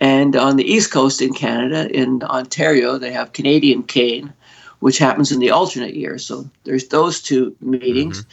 [0.00, 4.32] And on the East Coast in Canada, in Ontario, they have Canadian Cane,
[4.80, 6.18] which happens in the alternate year.
[6.18, 8.24] So there's those two meetings.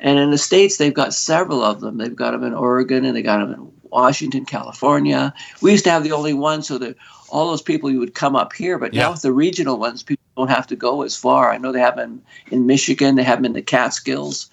[0.00, 1.98] And in the States, they've got several of them.
[1.98, 5.32] They've got them in Oregon and they got them in Washington, California.
[5.60, 6.96] We used to have the only one, so that
[7.28, 8.78] all those people you would come up here.
[8.78, 9.02] But Yeah.
[9.02, 11.52] now with the regional ones, people don't have to go as far.
[11.52, 14.50] I know they have them in Michigan, they have them in the Catskills,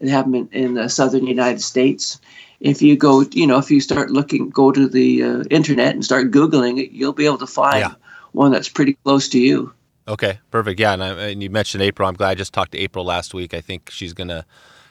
[0.00, 2.20] they have them in, in the southern United States.
[2.60, 6.04] If you go, you know, if you start looking, go to the uh, internet and
[6.04, 7.94] start Googling it, you'll be able to find Yeah.
[8.32, 9.72] one that's pretty close to you.
[10.08, 10.78] Okay, perfect.
[10.80, 12.08] Yeah, and, I, and you mentioned April.
[12.08, 13.52] I'm glad I just talked to April last week.
[13.52, 14.46] I think she's gonna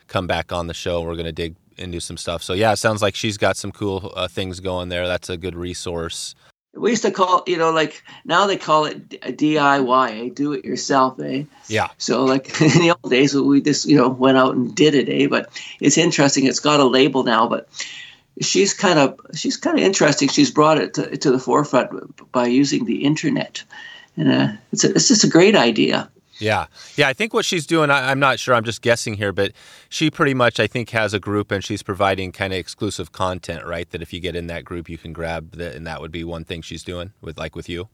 [0.08, 1.01] come back on the show.
[1.01, 2.43] We're gonna dig into some stuff.
[2.43, 5.07] So yeah, it sounds like she's got some cool uh, things going there.
[5.07, 6.35] That's a good resource.
[6.73, 10.29] We used to call, you know, like now they call it DIY, eh?
[10.33, 11.43] do it yourself, eh?
[11.67, 14.93] Yeah, So like in the old days, we just you know went out and did
[14.93, 15.27] it, eh?
[15.27, 16.45] But it's interesting.
[16.45, 17.69] It's got a label now, but
[18.41, 20.27] she's kind of she's kind of interesting.
[20.27, 23.63] She's brought it to, to the forefront by using the internet,
[24.17, 26.09] and uh, it's a, it's just a great idea.
[26.39, 27.08] Yeah, yeah.
[27.08, 28.56] I think what she's doing, I, am not sure.
[28.56, 29.54] I'm just guessing here, but
[29.89, 33.65] she pretty much, I think, has a group, and she's providing kind of exclusive content,
[33.65, 33.89] right?
[33.91, 36.24] That if you get in that group, you can grab that, and that would be
[36.24, 37.89] one thing she's doing with, like, with you.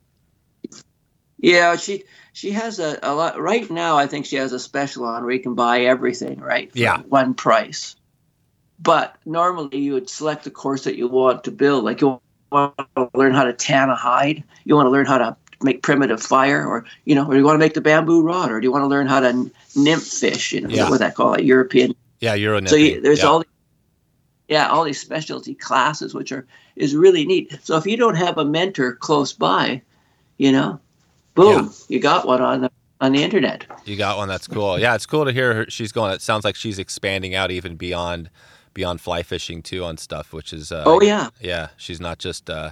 [1.41, 3.97] Yeah, she she has a, a lot right now.
[3.97, 6.69] I think she has a special on where you can buy everything, right?
[6.73, 7.95] yeah, one price.
[8.79, 11.83] But normally, you would select the course that you want to build.
[11.83, 15.17] Like you want to learn how to tan a hide, you want to learn how
[15.17, 18.21] to make primitive fire, or you know, or do you want to make the bamboo
[18.23, 20.53] rod, or do you want to learn how to nymph fish?
[20.53, 20.89] You know, yeah.
[20.89, 21.93] what that call it, European.
[22.19, 23.25] Yeah, Euro So you, there's yeah.
[23.25, 23.43] all.
[24.47, 26.45] Yeah, all these specialty classes, which are
[26.75, 27.57] is really neat.
[27.63, 29.81] So if you don't have a mentor close by,
[30.37, 30.77] you know,
[31.35, 31.71] boom, yeah.
[31.87, 33.65] you got one on the on the internet.
[33.85, 34.27] You got one.
[34.27, 34.77] That's cool.
[34.79, 35.65] Yeah, it's cool to hear her.
[35.69, 36.13] She's going.
[36.13, 38.29] It sounds like she's expanding out even beyond
[38.73, 40.71] beyond fly fishing too on stuff, which is.
[40.71, 41.29] Uh, oh yeah.
[41.39, 42.49] Yeah, she's not just.
[42.49, 42.71] Uh,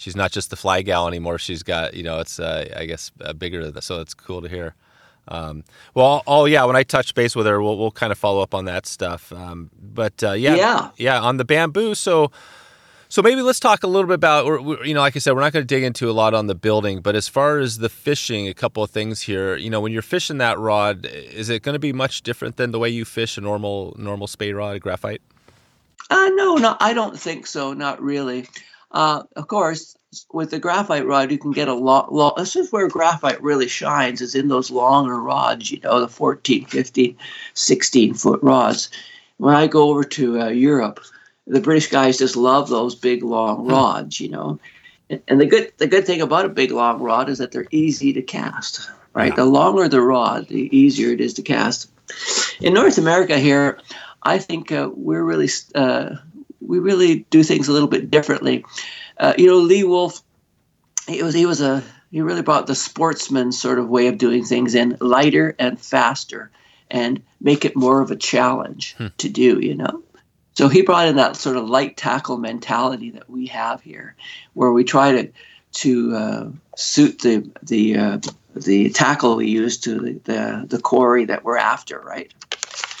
[0.00, 1.38] she's not just the fly gal anymore.
[1.38, 3.70] She's got, you know, it's, uh, I guess, uh, bigger.
[3.82, 4.74] So it's cool to hear.
[5.28, 8.40] Um, well, oh yeah, when I touch base with her, we'll, we'll kind of follow
[8.40, 9.30] up on that stuff.
[9.30, 11.94] Um, but uh, yeah, yeah, yeah, on the bamboo.
[11.94, 12.32] So,
[13.10, 15.42] so maybe let's talk a little bit about, or, you know, like I said, we're
[15.42, 17.90] not going to dig into a lot on the building, but as far as the
[17.90, 19.54] fishing, a couple of things here.
[19.54, 22.70] You know, when you're fishing that rod, is it going to be much different than
[22.70, 25.20] the way you fish a normal normal spey rod, graphite?
[26.08, 27.74] Uh, no, no, I don't think so.
[27.74, 28.48] Not really.
[28.92, 29.96] Uh, of course,
[30.32, 32.12] with the graphite rod, you can get a lot.
[32.12, 36.08] Lo- this is where graphite really shines, is in those longer rods, you know, the
[36.08, 37.16] 14, 15,
[37.54, 38.90] 16 foot rods.
[39.36, 41.00] When I go over to uh, Europe,
[41.46, 43.70] the British guys just love those big, long hmm.
[43.70, 44.58] rods, you know.
[45.08, 47.66] And, and the good, the good thing about a big, long rod is that they're
[47.70, 49.30] easy to cast, right?
[49.30, 49.36] Yeah.
[49.36, 51.90] The longer the rod, the easier it is to cast.
[52.60, 53.78] In North America here,
[54.22, 56.16] I think uh, we're really uh,
[56.60, 58.64] we really do things a little bit differently.
[59.18, 60.22] Uh, you know, Lee Wulff,
[61.06, 64.44] he was he was a he really brought the sportsman sort of way of doing
[64.44, 66.50] things in lighter and faster,
[66.90, 69.08] and make it more of a challenge hmm.
[69.18, 69.60] to do.
[69.60, 70.02] You know.
[70.54, 74.14] So he brought in that sort of light tackle mentality that we have here,
[74.54, 75.32] where we try to
[75.72, 78.18] to uh, suit the the uh,
[78.56, 82.32] the tackle we use to the, the the quarry that we're after, right?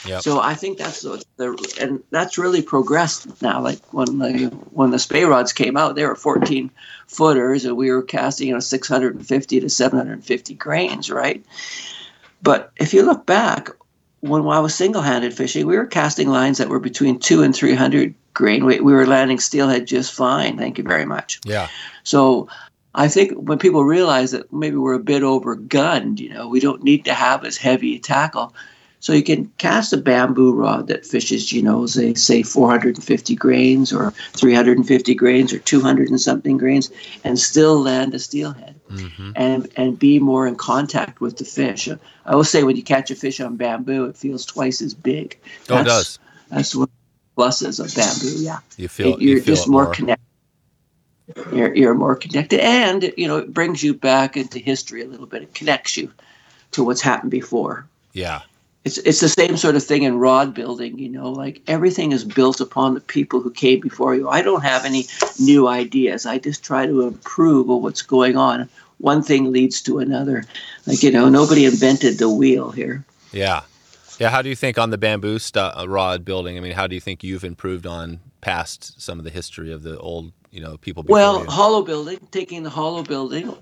[0.06, 0.22] Yep.
[0.22, 3.60] So I think that's the, the, and that's really progressed now.
[3.60, 6.70] Like when the when the spey rods came out, they were 14
[7.06, 11.44] footers, and we were casting you know 650 to 750 grains, right?
[12.42, 13.70] But if you look back,
[14.20, 18.14] when I was single-handed fishing, we were casting lines that were between two and 300
[18.32, 18.84] grain weight.
[18.84, 20.56] We were landing steelhead just fine.
[20.56, 21.40] Thank you very much.
[21.44, 21.68] Yeah.
[22.04, 22.48] So
[22.94, 26.82] I think when people realize that maybe we're a bit overgunned, you know, we don't
[26.82, 28.54] need to have as heavy a tackle
[29.00, 33.94] so you can cast a bamboo rod that fishes, you know, say, say 450 grains
[33.94, 36.90] or 350 grains or 200 and something grains
[37.24, 39.32] and still land a steelhead mm-hmm.
[39.36, 41.88] and, and be more in contact with the fish.
[42.26, 45.38] I will say when you catch a fish on bamboo, it feels twice as big.
[45.70, 46.18] Oh, that's, it does.
[46.50, 46.90] That's what
[47.38, 48.58] pluses of bamboo, yeah.
[48.76, 50.26] You feel, it, you're you feel just more, more connected.
[51.54, 55.26] You're, you're more connected and, you know, it brings you back into history a little
[55.26, 55.42] bit.
[55.42, 56.12] It connects you
[56.72, 57.86] to what's happened before.
[58.12, 58.42] Yeah
[58.84, 62.24] it's it's the same sort of thing in rod building you know like everything is
[62.24, 65.04] built upon the people who came before you i don't have any
[65.38, 69.98] new ideas i just try to improve on what's going on one thing leads to
[69.98, 70.44] another
[70.86, 73.62] like you know nobody invented the wheel here yeah
[74.18, 76.86] yeah how do you think on the bamboo st- uh, rod building i mean how
[76.86, 80.60] do you think you've improved on past some of the history of the old you
[80.60, 81.22] know people building?
[81.22, 81.50] well you?
[81.50, 83.54] hollow building taking the hollow building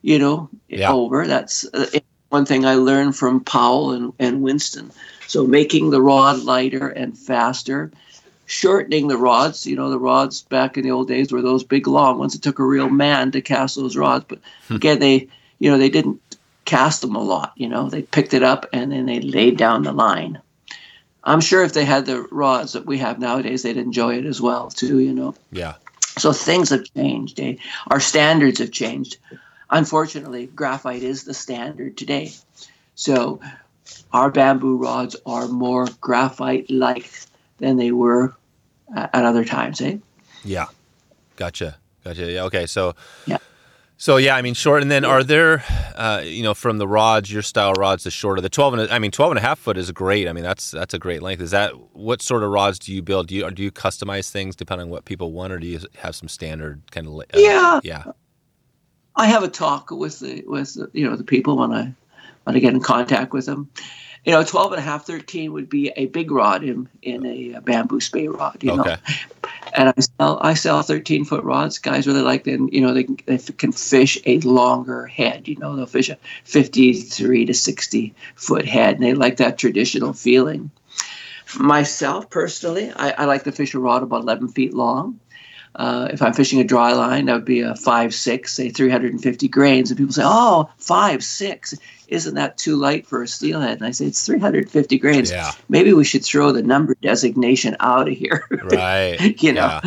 [0.00, 0.92] you know yeah.
[0.92, 1.86] over that's uh,
[2.28, 4.90] one thing I learned from Powell and, and Winston.
[5.26, 7.90] So making the rod lighter and faster,
[8.46, 9.66] shortening the rods.
[9.66, 12.34] You know, the rods back in the old days were those big long ones.
[12.34, 14.24] It took a real man to cast those rods.
[14.28, 14.76] But hmm.
[14.76, 16.20] again, they you know they didn't
[16.64, 17.52] cast them a lot.
[17.56, 20.40] You know, they picked it up and then they laid down the line.
[21.24, 24.40] I'm sure if they had the rods that we have nowadays, they'd enjoy it as
[24.40, 25.00] well too.
[25.00, 25.34] You know.
[25.50, 25.74] Yeah.
[26.18, 27.38] So things have changed.
[27.40, 27.56] Eh?
[27.88, 29.18] Our standards have changed
[29.70, 32.32] unfortunately, graphite is the standard today.
[32.94, 33.40] So
[34.12, 37.10] our bamboo rods are more graphite like
[37.58, 38.34] than they were
[38.94, 39.98] at other times, eh?
[40.44, 40.66] Yeah.
[41.36, 41.76] Gotcha.
[42.04, 42.30] Gotcha.
[42.30, 42.44] Yeah.
[42.44, 42.66] Okay.
[42.66, 42.94] So,
[43.26, 43.38] yeah.
[43.98, 45.64] So yeah, I mean short, and then are there,
[45.94, 48.98] uh, you know, from the rods, your style rods, the shorter, the twelve and I
[48.98, 50.28] mean twelve and a half foot is great.
[50.28, 51.40] I mean that's that's a great length.
[51.40, 53.28] Is that what sort of rods do you build?
[53.28, 56.14] Do you do you customize things depending on what people want, or do you have
[56.14, 57.14] some standard kind of?
[57.14, 58.04] Uh, yeah, yeah.
[59.16, 61.92] I have a talk with the with the, you know the people when I
[62.44, 63.70] when I get in contact with them,
[64.24, 67.60] you know, 12 and a half, 13 would be a big rod in, in a
[67.60, 68.90] bamboo spey rod, you Okay.
[68.90, 68.96] know.
[69.74, 71.78] And I sell, I sell 13 foot rods.
[71.78, 72.68] Guys really like them.
[72.72, 75.48] You know, they, can- they can fish a longer head.
[75.48, 80.12] You know, they'll fish a 53 to 60 foot head, and they like that traditional
[80.12, 80.70] feeling.
[81.58, 85.20] Myself, personally, I, I like to fish a rod about 11 feet long.
[85.76, 89.46] Uh, if I'm fishing a dry line, that would be a five six, say 350
[89.48, 89.90] grains.
[89.90, 91.74] And people say, "Oh, five six,
[92.08, 95.30] isn't that too light for a steelhead?" And I say, "It's 350 grains.
[95.30, 95.52] Yeah.
[95.68, 99.40] Maybe we should throw the number designation out of here." Right.
[99.42, 99.80] you know,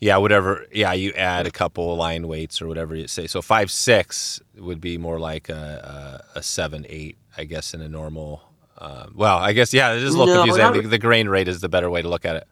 [0.00, 0.66] Yeah, whatever.
[0.72, 3.26] Yeah, you add a couple line weights or whatever you say.
[3.26, 7.80] So five six would be more like a a, a seven eight, I guess, in
[7.80, 8.42] a normal.
[8.76, 10.62] Uh, well, I guess yeah, it is a little No, confusing.
[10.62, 12.46] not- The, the grain rate is the better way to look at it.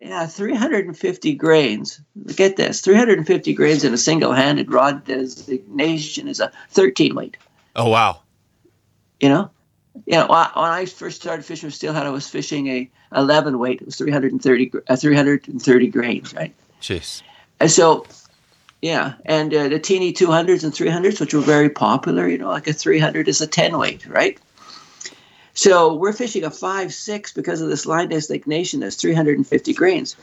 [0.00, 2.00] Yeah, 350 grains.
[2.36, 7.36] Get this: 350 grains in a single-handed rod designation is a 13 weight.
[7.74, 8.20] Oh wow.
[9.20, 9.50] You know,
[10.06, 13.58] you know, when when I first started fishing with steelhead, I was fishing a 11
[13.58, 13.80] weight.
[13.80, 16.54] It was 330, uh, 330 grains, right?
[16.80, 17.22] Jeez.
[17.58, 18.06] And so,
[18.80, 22.68] yeah, and uh, the teeny 200s and 300s, which were very popular, you know, like
[22.68, 24.38] a 300 is a 10 weight, right?
[25.58, 30.14] So we're fishing a 5 6 because of this line designation that's 350 grains.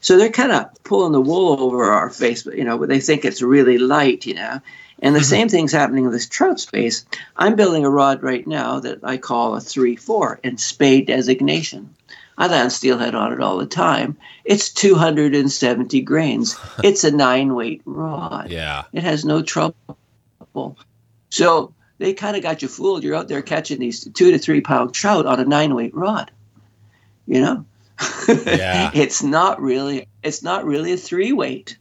[0.00, 3.00] So they're kind of pulling the wool over our face, but, you know, but they
[3.00, 4.60] think it's really light, you know.
[5.00, 5.28] And the mm-hmm.
[5.28, 6.92] same thing's happening with this trout spey.
[7.36, 11.92] I'm building a rod right now that I call a 3 4 in spey designation.
[12.38, 14.16] I land steelhead on it all the time.
[14.44, 16.56] It's 270 grains.
[16.84, 18.50] It's a nine weight rod.
[18.50, 18.84] Yeah.
[18.92, 19.74] It has no trouble.
[21.30, 23.02] So they kind of got you fooled.
[23.04, 26.30] You're out there catching these two to three pound trout on a nine weight rod.
[27.26, 27.64] You know?
[28.28, 28.90] Yeah.
[28.94, 31.76] it's not really it's not really a three weight.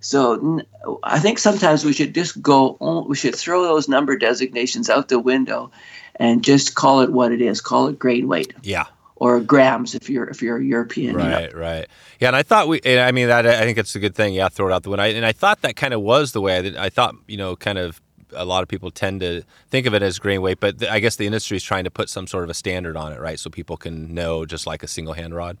[0.00, 0.60] So
[1.02, 5.08] I think sometimes we should just go on, we should throw those number designations out
[5.08, 5.70] the window
[6.16, 7.60] and just call it what it is.
[7.60, 8.86] Call it grain weight Yeah.
[9.16, 11.12] or grams if you're if you're a European.
[11.12, 11.30] you know.
[11.30, 11.86] Right, right.
[12.18, 12.80] Yeah, and I thought we.
[12.84, 14.34] And I mean, that I think it's a good thing.
[14.34, 15.04] Yeah, throw it out the window.
[15.04, 16.74] I, and I thought that kind of was the way.
[16.76, 18.00] I, I thought, you know, kind of
[18.34, 21.00] a lot of people tend to think of it as grain weight, but th- I
[21.00, 23.38] guess the industry is trying to put some sort of a standard on it, right?
[23.38, 25.56] So people can know, just like a single hand rod.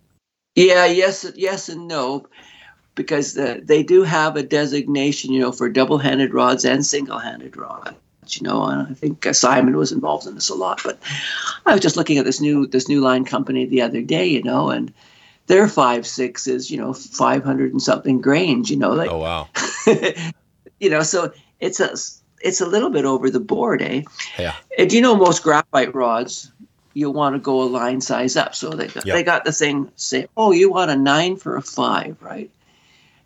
[0.54, 2.26] Yeah, yes, yes, and no,
[2.94, 7.96] because the, they do have a designation, you know, for double-handed rods and single-handed rods.
[8.28, 10.80] You know, and I think uh, Simon was involved in this a lot.
[10.84, 11.00] But
[11.66, 14.42] I was just looking at this new this new line company the other day, you
[14.42, 14.92] know, and
[15.46, 18.70] their five six is you know five hundred and something grains.
[18.70, 19.48] You know, like Oh wow.
[20.80, 21.96] you know, so it's a
[22.40, 24.02] it's a little bit over the board, eh?
[24.38, 24.54] Yeah.
[24.78, 26.50] And you know, most graphite rods,
[26.94, 28.54] you want to go a line size up.
[28.54, 29.14] So they got, Yep.
[29.14, 32.50] they got the thing say, oh, you want a nine for a five, right?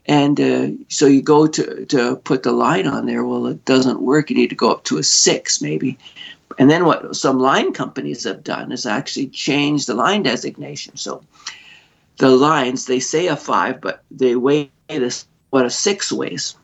[0.07, 3.25] And uh, so you go to, to put the line on there.
[3.25, 4.29] Well, it doesn't work.
[4.29, 5.97] You need to go up to a six, maybe.
[6.59, 10.97] And then what some line companies have done is actually change the line designation.
[10.97, 11.25] So
[12.19, 16.55] the lines, they say a five, but they weigh this what a six weighs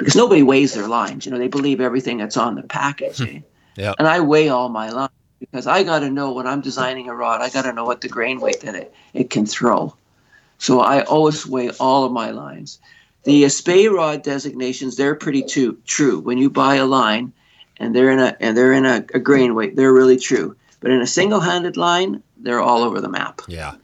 [0.00, 1.24] because nobody weighs their lines.
[1.24, 3.20] You know, they believe everything that's on the package.
[3.20, 3.40] eh?
[3.76, 3.96] Yep.
[3.98, 7.14] And I weigh all my lines because I got to know when I'm designing a
[7.14, 9.94] rod, I got to know what the grain weight that it, it can throw.
[10.58, 12.78] So I always weigh all of my lines.
[13.24, 16.18] The spey rod designations, they're pretty too, true.
[16.20, 17.32] When you buy a line
[17.78, 20.56] and they're in a and they're in a, a grain weight, they're really true.
[20.80, 23.42] But in a single-handed line, they're all over the map.
[23.48, 23.74] Yeah.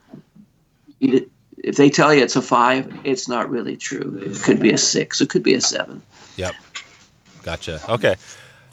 [0.98, 1.30] You-
[1.66, 4.22] If they tell you it's a five, it's not really true.
[4.24, 5.20] It could be a six.
[5.20, 6.00] It could be a seven.
[6.36, 6.54] Yep.
[7.42, 7.80] Gotcha.
[7.88, 8.14] Okay.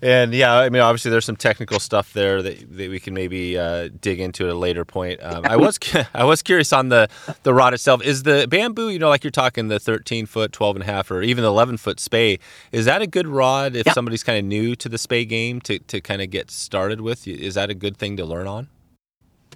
[0.02, 3.58] And yeah, I mean, obviously, there's some technical stuff there that, that we can maybe
[3.58, 5.24] uh, dig into at a later point.
[5.24, 5.80] Um, I was
[6.14, 7.08] I was curious on the
[7.44, 8.04] the rod itself.
[8.04, 11.10] Is the bamboo, you know, like you're talking the 13 foot, 12 and a half,
[11.10, 12.38] or even the 11 foot spey?
[12.74, 13.94] Is that a good rod if Yeah.
[13.94, 17.26] somebody's kind of new to the spey game to to kind of get started with?
[17.26, 18.68] Is that a good thing to learn on?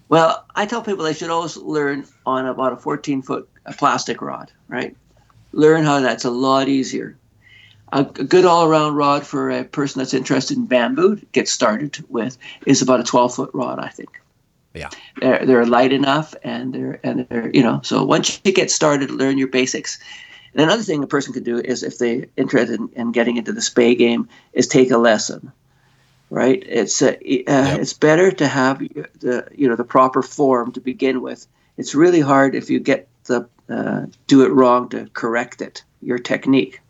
[0.10, 4.52] Well, I tell people they should always learn on about a 14 foot plastic rod,
[4.68, 4.96] right?
[5.52, 7.18] Learn how that's a lot easier.
[7.94, 12.04] A, good all around rod for a person that's interested in bamboo to get started
[12.10, 14.22] with is about a 12 foot rod, I think.
[14.74, 14.90] Yeah.
[15.20, 19.10] They're, they're light enough and they're, and they're, you know, so once you get started,
[19.12, 20.00] learn your basics.
[20.54, 23.54] And another thing a person could do is if they're interested in, in getting into
[23.54, 25.52] the spey game is take a lesson
[26.30, 26.64] right?
[26.66, 31.22] It's uh, uh, it's better to have the you know the proper form to begin
[31.22, 31.48] with.
[31.78, 36.18] It's really hard if you get the uh, do it wrong to correct it your
[36.18, 36.82] technique.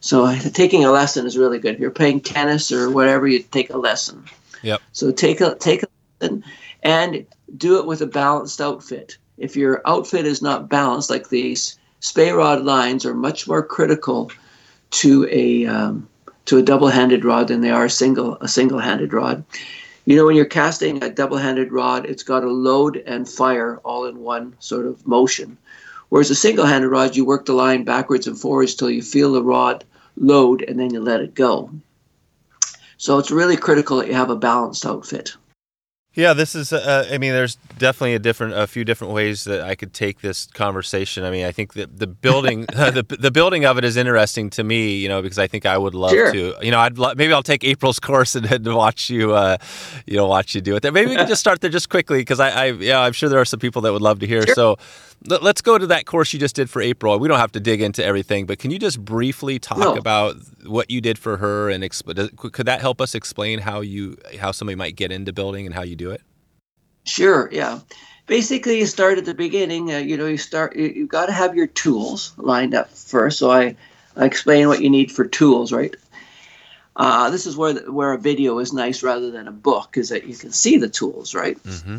[0.00, 1.74] So uh, taking a lesson is really good.
[1.74, 4.24] If you're playing tennis or whatever, you take a lesson.
[4.62, 4.82] Yep.
[4.92, 5.86] So take a take a
[6.20, 6.44] lesson
[6.82, 7.26] and
[7.56, 9.16] do it with a balanced outfit.
[9.38, 14.30] If your outfit is not balanced, like these spey rod lines are much more critical
[14.90, 16.08] to a um,
[16.46, 19.44] to a double-handed rod than they are a single a single-handed rod.
[20.04, 24.04] You know, when you're casting a double-handed rod, it's got a load and fire all
[24.04, 25.56] in one sort of motion.
[26.10, 29.42] Whereas a single-handed rod, you work the line backwards and forwards till you feel the
[29.42, 29.84] rod
[30.16, 31.70] load and then you let it go.
[32.98, 35.36] So it's really critical that you have a balanced outfit.
[36.16, 36.72] Yeah, this is.
[36.72, 40.20] Uh, I mean, there's definitely a different, a few different ways that I could take
[40.20, 41.24] this conversation.
[41.24, 44.48] I mean, I think that the building, uh, the the building of it is interesting
[44.50, 44.96] to me.
[44.96, 46.30] You know, because I think I would love Sure.
[46.32, 46.54] to.
[46.62, 49.56] You know, I'd lo- maybe I'll take April's course and, and watch you, uh,
[50.06, 50.80] you know, watch you do it.
[50.82, 50.92] There.
[50.92, 53.40] Maybe we can just start there just quickly because I, I, yeah, I'm sure there
[53.40, 54.42] are some people that would love to hear.
[54.46, 54.54] Sure.
[54.54, 54.78] So.
[55.26, 57.18] Let- Let's go to that course you just did for April.
[57.18, 59.94] We don't have to dig into everything, but can you just briefly talk No.
[59.94, 63.80] about what you did for her and exp- does- could that help us explain how
[63.80, 66.22] you how somebody might get into building and how you do it?
[67.04, 67.80] Sure, yeah.
[68.26, 69.92] Basically, you start at the beginning.
[69.92, 70.74] Uh, you know, you start.
[70.76, 73.38] You, you've got to have your tools lined up first.
[73.38, 73.76] So I,
[74.16, 75.94] I explain what you need for tools, right?
[76.96, 80.08] Uh, this is where the, where a video is nice rather than a book, is
[80.08, 81.62] that you can see the tools, right?
[81.64, 81.98] Mm-hmm.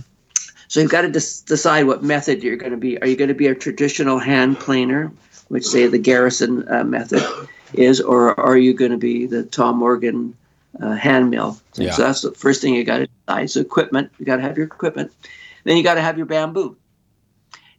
[0.68, 2.99] So you've got to dis- decide what method you're going to be.
[3.01, 5.11] Are you going to be a traditional hand planer,
[5.47, 7.24] which say the Garrison uh, method
[7.74, 10.36] is, or are you going to be the Tom Morgan
[10.82, 11.59] uh, hand mill?
[11.76, 11.91] Yeah.
[11.91, 13.51] So that's the first thing you got to decide.
[13.51, 15.11] So equipment, you got to have your equipment.
[15.63, 16.78] Then you got to have your bamboo,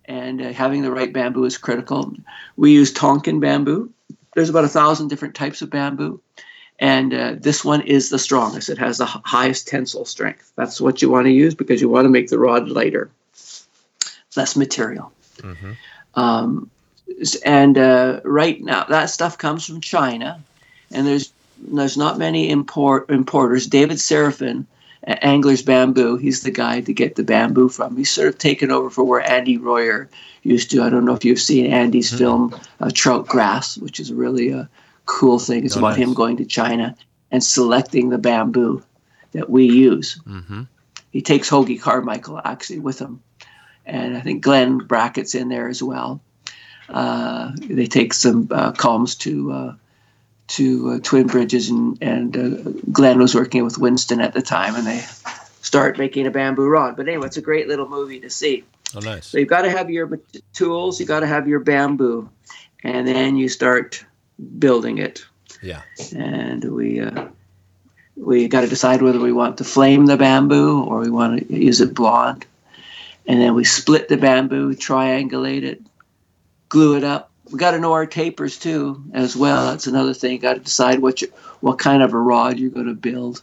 [0.05, 2.13] and uh, having the right bamboo is critical.
[2.57, 3.93] We use Tonkin bamboo.
[4.35, 6.21] There's about a thousand different types of bamboo.
[6.79, 8.69] And uh, this one is the strongest.
[8.69, 10.53] It has the highest tensile strength.
[10.57, 13.11] That's what you want to use because you want to make the rod lighter,
[14.37, 15.11] less material.
[15.39, 15.73] Mm-hmm.
[16.21, 16.71] Um,
[17.45, 20.43] and uh, right now, that stuff comes from China,
[20.91, 23.67] and there's there's not many import importers.
[23.67, 24.67] David Seraphin
[25.05, 27.97] at Angler's Bamboo, he's the guy to get the bamboo from.
[27.97, 30.11] He's sort of taken over for where Andy Royer
[30.43, 30.83] used to.
[30.83, 32.19] I don't know if you've seen Andy's Mhm.
[32.19, 34.69] film uh, Trout Grass, which is really a
[35.07, 35.65] cool thing.
[35.65, 35.99] It's Oh, about nice.
[35.99, 36.95] him going to China
[37.31, 38.83] and selecting the bamboo
[39.33, 40.63] that we use Mm-hmm.
[41.11, 43.23] he takes Hoagy Carmichael actually with him,
[43.87, 46.21] and I think Glenn Brackett's in there as well.
[46.89, 49.75] Uh, they take some uh, culms to uh,
[50.49, 54.77] to uh, Twin Bridges, and and uh, Glenn was working with Winston at the time,
[54.77, 55.03] and they
[55.63, 56.97] start making a bamboo rod.
[56.97, 58.63] But anyway, it's a great little movie to see.
[58.95, 59.27] Oh, nice.
[59.27, 60.21] So you've got to have your
[60.53, 62.29] tools, you've got to have your bamboo,
[62.85, 64.05] and then you start
[64.59, 65.25] building it
[65.63, 65.83] Yeah.
[66.15, 67.27] and we uh,
[68.17, 71.55] we got to decide whether we want to flame the bamboo or we want to
[71.55, 72.47] use it blonde,
[73.27, 75.83] and then we split the bamboo, triangulate it,
[76.71, 77.31] glue it up.
[77.53, 79.67] We got to know our tapers too, as well.
[79.71, 80.33] That's another thing.
[80.33, 81.29] You got to decide what you,
[81.61, 83.43] what kind of a rod you're going to build.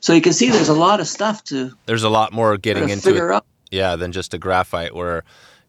[0.00, 2.86] So you can see there's a lot of stuff to, There's a lot more getting
[2.88, 3.46] to into it, out.
[3.70, 5.24] yeah, than just a graphite where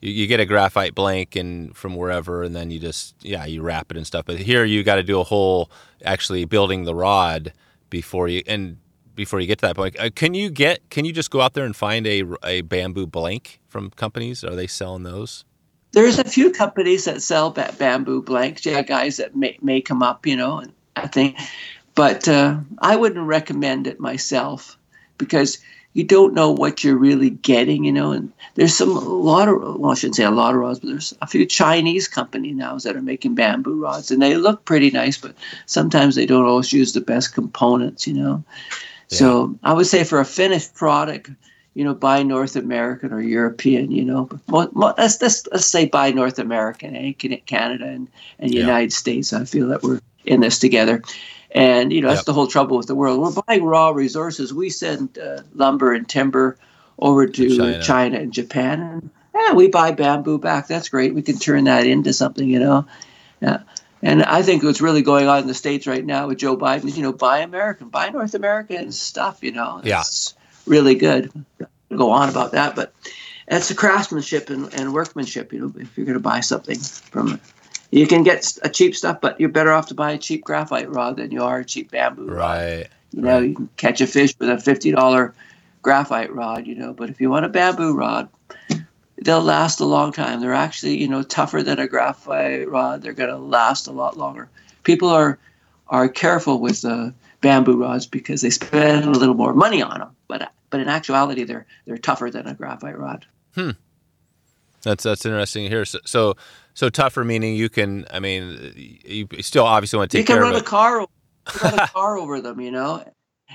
[0.06, 3.62] you, you get a graphite blank and from wherever, and then you just yeah you
[3.62, 4.26] wrap it and stuff.
[4.26, 5.72] But here you got to do a whole
[6.04, 7.54] actually building the rod
[7.90, 8.78] before you and
[9.16, 10.00] before you get to that point.
[10.00, 13.08] Uh, can you get can you just go out there and find a a bamboo
[13.08, 14.44] blank from companies?
[14.44, 15.44] Are they selling those?
[15.92, 18.66] There's a few companies that sell ba- bamboo blanks.
[18.66, 20.64] Yeah, guys that make make them up, you know.
[20.98, 21.38] I think,
[21.94, 24.78] but uh, I wouldn't recommend it myself
[25.18, 25.58] because
[25.96, 28.12] you don't know what you're really getting, you know.
[28.12, 30.90] And there's some a lot of well, I shouldn't say a lot of rods, but
[30.90, 34.92] there's a few Chinese companies now that are making bamboo rods, and they look pretty
[34.92, 35.34] nice, but
[35.66, 38.44] sometimes they don't always use the best components, you know.
[39.08, 41.30] So I would say for a finished product,
[41.76, 44.28] you know, buy North American or European, you know.
[44.48, 47.14] But let's, let's, let's say buy North American, eh?
[47.46, 48.62] Canada and, and Yeah.
[48.62, 49.32] United States.
[49.32, 51.02] I feel that we're in this together.
[51.56, 52.26] And, you know, that's Yep.
[52.26, 53.18] the whole trouble with the world.
[53.18, 54.54] We're buying raw resources.
[54.54, 56.58] We send uh, lumber and timber
[57.00, 57.82] over to China.
[57.82, 58.18] China.
[58.20, 58.82] And Japan.
[58.82, 60.68] And yeah, we buy bamboo back.
[60.68, 61.16] That's great.
[61.16, 62.86] We can turn that into something, you know.
[63.40, 63.60] Yeah.
[64.02, 66.86] And I think what's really going on in the States right now with Joe Biden
[66.86, 69.80] is, you know, buy American, buy North American stuff, you know.
[69.84, 70.02] Yeah.
[70.02, 70.36] It's
[70.68, 71.32] really good.
[71.96, 72.94] Go on about that, but
[73.48, 77.40] it's the craftsmanship and, and workmanship, you know, if you're going to buy something from
[77.92, 80.90] you can get a cheap stuff, but you're better off to buy a cheap graphite
[80.90, 82.38] rod than you are a cheap bamboo rod.
[82.38, 82.88] Right.
[83.12, 83.50] You know, right.
[83.50, 85.34] you can catch a fish with a fifty dollar
[85.82, 88.28] graphite rod, you know, but if you want a bamboo rod,
[89.22, 90.42] they'll last a long time.
[90.42, 93.02] They're actually, you know, tougher than a graphite rod.
[93.02, 94.50] They're going to last a lot longer.
[94.84, 95.38] People are
[95.88, 100.16] are careful with the bamboo rods because they spend a little more money on them,
[100.28, 103.26] but but in actuality, they're they're tougher than a graphite rod.
[103.54, 103.72] Hmm.
[104.82, 105.86] That's that's interesting to hear.
[105.86, 106.38] So, so
[106.76, 108.06] so tougher meaning you can.
[108.12, 108.74] I mean,
[109.04, 110.66] you still obviously want to You take can care run a it.
[110.66, 111.08] car,
[111.64, 113.04] run a car over them, you know,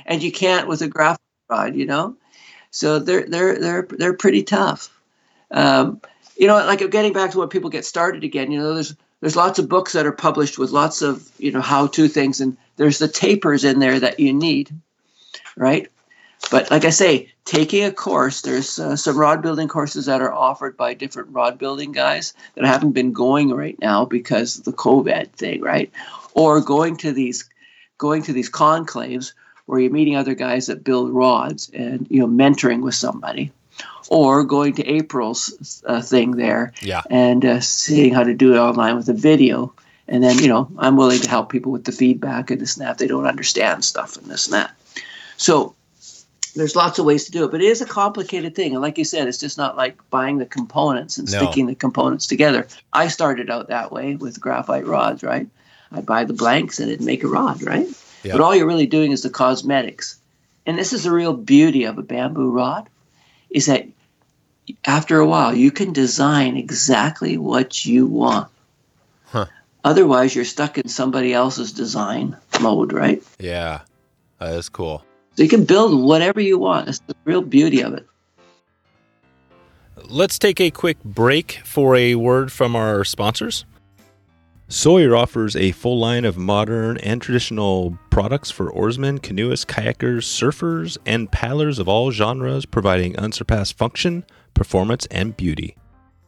[0.06, 2.16] and you can't with a graphite rod, you know.
[2.72, 4.90] So they're they're they're they're pretty tough.
[5.50, 6.00] Um,
[6.36, 8.50] you know, like getting back to when people get started again.
[8.50, 11.60] You know, there's there's lots of books that are published with lots of you know
[11.60, 14.70] how to things, and there's the tapers in there that you need,
[15.56, 15.88] right?
[16.50, 20.32] But like I say, taking a course, there's uh, some rod building courses that are
[20.32, 24.72] offered by different rod building guys that haven't been going right now because of the
[24.72, 25.90] COVID thing, right?
[26.34, 27.48] Or going to these
[27.98, 29.32] going to these conclaves
[29.66, 33.52] where you're meeting other guys that build rods and you know mentoring with somebody
[34.08, 37.02] or going to April's uh, thing there Yeah.
[37.10, 39.72] and uh, seeing how to do it online with a video.
[40.08, 42.84] And then, you know, I'm willing to help people with the feedback and this and
[42.84, 42.98] that.
[42.98, 44.72] They don't understand stuff and this and that.
[45.36, 45.76] So
[46.60, 48.72] there's lots of ways to do it, but it is a complicated thing.
[48.72, 51.38] And like you said, it's just not like buying the components and No.
[51.38, 52.68] sticking the components together.
[52.92, 55.48] I started out that way with graphite rods, right?
[55.90, 57.86] I'd buy the blanks and it'd make a rod, right?
[58.22, 58.32] Yeah.
[58.32, 60.20] But all you're really doing is the cosmetics.
[60.66, 62.88] And this is the real beauty of a bamboo rod
[63.48, 63.88] is that
[64.84, 68.48] after a while you can design exactly what you want.
[69.24, 69.46] Huh.
[69.82, 73.22] Otherwise you're stuck in somebody else's design mode, right?
[73.38, 73.80] Yeah.
[74.38, 75.02] That is cool.
[75.36, 76.86] So you can build whatever you want.
[76.86, 78.06] That's the real beauty of it.
[80.08, 83.64] Let's take a quick break for a word from our sponsors.
[84.68, 90.96] Sawyer offers a full line of modern and traditional products for oarsmen, canoeists, kayakers, surfers,
[91.04, 94.24] and paddlers of all genres, providing unsurpassed function,
[94.54, 95.76] performance, and beauty.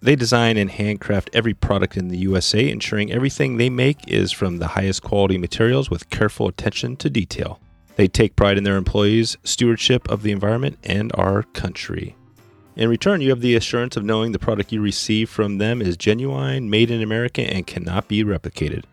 [0.01, 4.59] They design and handcraft every product in the USA, ensuring everything they make is from
[4.59, 7.61] the highest quality materials with careful attention to detail.
[7.97, 12.17] They take pride in their employees' stewardship of the environment and our country.
[12.75, 15.97] In return, you have the assurance of knowing the product you receive from them is
[15.97, 18.85] genuine, made in America, and cannot be replicated.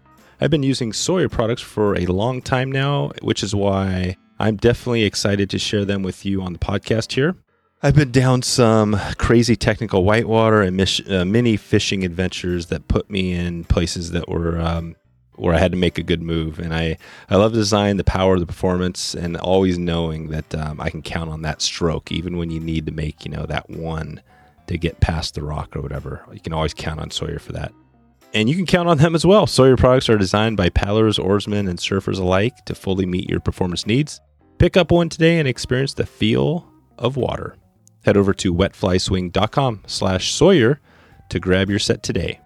[0.41, 5.03] I've been using Sawyer products for a long time now, which is why I'm definitely
[5.03, 7.35] excited to share them with you on the podcast here.
[7.81, 13.09] I've been down some crazy technical whitewater and mis- uh, mini fishing adventures that put
[13.09, 14.97] me in places that were um,
[15.39, 16.59] where I had to make a good move.
[16.59, 16.97] And I,
[17.29, 20.89] I love the design, the power, of the performance, and always knowing that um, I
[20.89, 24.21] can count on that stroke, even when you need to make, you know, that one
[24.67, 26.23] to get past the rock or whatever.
[26.31, 27.71] You can always count on Sawyer for that.
[28.33, 29.47] And you can count on them as well.
[29.47, 33.87] Sawyer products are designed by paddlers, oarsmen, and surfers alike to fully meet your performance
[33.87, 34.21] needs.
[34.59, 37.55] Pick up one today and experience the feel of water.
[38.05, 40.79] Head over to wetflyswing.com slash Sawyer
[41.29, 42.39] to grab your set today.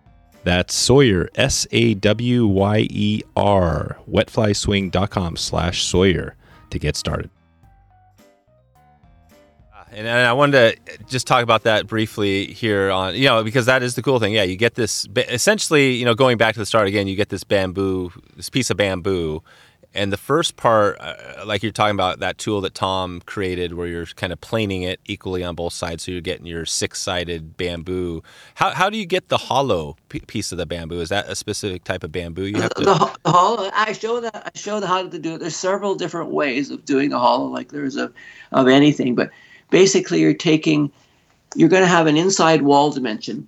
[0.44, 6.36] That's Sawyer, S A W Y E R, wetflyswing.com slash Sawyer
[6.70, 7.30] to get started.
[9.74, 13.44] Uh, and, and I wanted to just talk about that briefly here on, you know,
[13.44, 14.34] because that is the cool thing.
[14.34, 17.30] Yeah, you get this, essentially, you know, going back to the start again, you get
[17.30, 19.42] this bamboo, this piece of bamboo.
[19.96, 23.86] And the first part, uh, like you're talking about that tool that Tom created where
[23.86, 26.04] you're kind of planing it equally on both sides.
[26.04, 28.24] So you're getting your six sided bamboo.
[28.56, 31.00] How, how do you get the hollow p- piece of the bamboo?
[31.00, 32.86] Is that a specific type of bamboo you have to?
[32.86, 35.40] The, ho- the hollow, I show that I show the how to do it.
[35.42, 38.12] There's several different ways of doing a hollow, like there's a
[38.52, 39.30] of anything, but
[39.70, 40.92] basically you're taking,
[41.56, 43.48] you're going to have an inside wall dimension.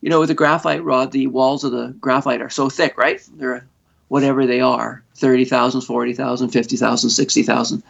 [0.00, 3.20] You know, with a graphite rod, the walls of the graphite are so thick, right?
[3.34, 3.66] They're
[4.08, 7.82] whatever they are 30,000, 40,000, 50,000, 60,000.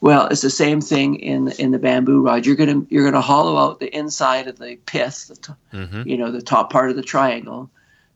[0.00, 2.46] Well, it's the same thing in in the bamboo rod.
[2.46, 6.06] You're gonna you're gonna hollow out the inside of the pith, the t- Mhm.
[6.06, 7.70] you know, the top part of the triangle,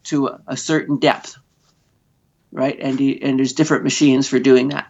[0.05, 1.37] to a, a certain depth,
[2.53, 2.79] right?
[2.81, 4.87] And you, and there's different machines for doing that.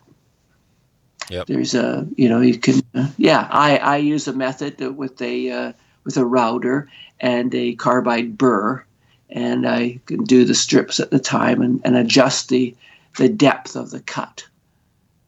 [1.31, 1.47] Yep.
[1.47, 5.51] There's a you know you can uh, yeah I I use a method with a
[5.51, 5.73] uh,
[6.05, 6.89] with a router
[7.19, 8.85] and a carbide burr,
[9.35, 12.75] and I can do the strips at the time and, and adjust the
[13.19, 14.45] the depth of the cut.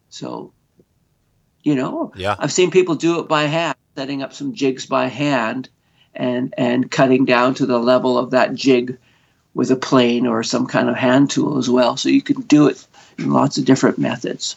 [0.09, 0.53] So,
[1.63, 2.35] you know, Yeah.
[2.39, 5.69] I've seen people do it by hand, setting up some jigs by hand,
[6.15, 8.97] and and cutting down to the level of that jig
[9.55, 11.97] with a plane or some kind of hand tool as well.
[11.97, 12.87] So you can do it
[13.19, 14.57] in lots of different methods.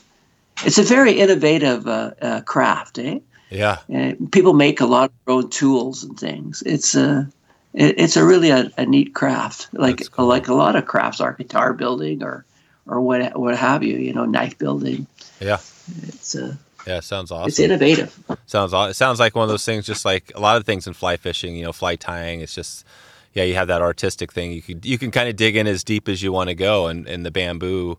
[0.65, 3.19] It's a very innovative uh, uh, craft, eh?
[3.49, 3.77] Yeah.
[3.87, 6.61] And people make a lot of their own tools and things.
[6.65, 7.29] It's a
[7.73, 10.25] it, it's a really a, a neat craft, like cool.
[10.25, 12.45] like a lot of crafts are guitar building or
[12.85, 13.97] or what what have you.
[13.97, 15.07] You know, knife building.
[15.39, 15.59] Yeah.
[16.03, 16.55] It's uh,
[16.87, 16.99] Yeah.
[16.99, 17.47] Sounds awesome.
[17.47, 18.17] it's innovative.
[18.45, 20.93] Sounds it sounds like one of those things, just like a lot of things in
[20.93, 21.55] fly fishing.
[21.55, 22.41] You know, fly tying.
[22.41, 22.85] It's just
[23.33, 24.51] yeah, you have that artistic thing.
[24.51, 26.87] You can you can kind of dig in as deep as you want to go,
[26.87, 27.97] and and the bamboo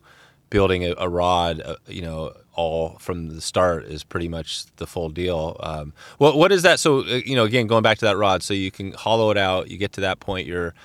[0.51, 4.85] building a, a rod, uh, you know, all from the start is pretty much the
[4.85, 5.57] full deal.
[5.61, 6.79] Um, what what is that?
[6.79, 9.37] So uh, you know, again, going back to that rod, so you can hollow it
[9.37, 9.71] out.
[9.71, 10.75] You get to that point, you're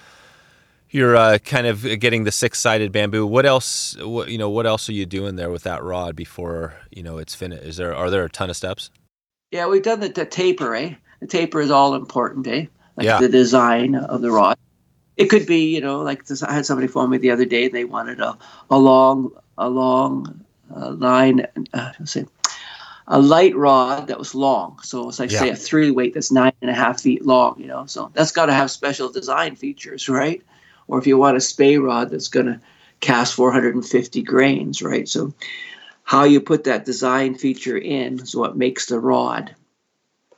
[0.91, 3.27] you're uh, kind of getting the six sided bamboo.
[3.27, 3.97] What else?
[4.01, 4.49] What you know?
[4.51, 7.65] What else are you doing there with that rod before you know it's finished?
[7.65, 8.91] Is there are there a ton of steps?
[9.53, 10.95] Yeah, we've done the, the taper, eh?
[11.21, 12.67] The taper is all important, eh?
[12.97, 13.21] Like Yeah.
[13.21, 14.57] the design of the rod.
[15.17, 17.69] It could be, you know, like this, I had somebody phone me the other day.
[17.69, 18.37] They wanted a,
[18.71, 20.45] a long, a long
[20.75, 22.17] uh, line, uh, let's
[23.09, 24.79] a light rod that was long.
[24.83, 25.39] So it's like Yeah.
[25.41, 27.57] say a three weight that's nine and a half feet long.
[27.59, 30.43] You know, so that's got to have special design features, right?
[30.89, 32.61] Or if you want a spay rod that's going to
[33.01, 35.09] cast 450 grains, right?
[35.09, 35.35] So
[36.03, 39.55] how you put that design feature in is what makes the rod.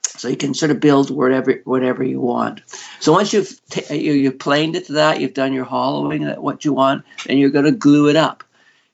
[0.03, 2.63] So you can sort of build whatever whatever you want.
[2.99, 6.43] So once you've t- you, you've planed it to that, you've done your hollowing that
[6.43, 8.43] what you want, and you're going to glue it up,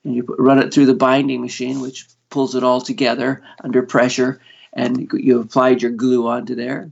[0.04, 4.40] and you run it through the binding machine, which pulls it all together under pressure,
[4.72, 6.90] and you- you applied your glue onto there,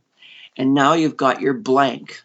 [0.57, 2.23] and now you've got your blank.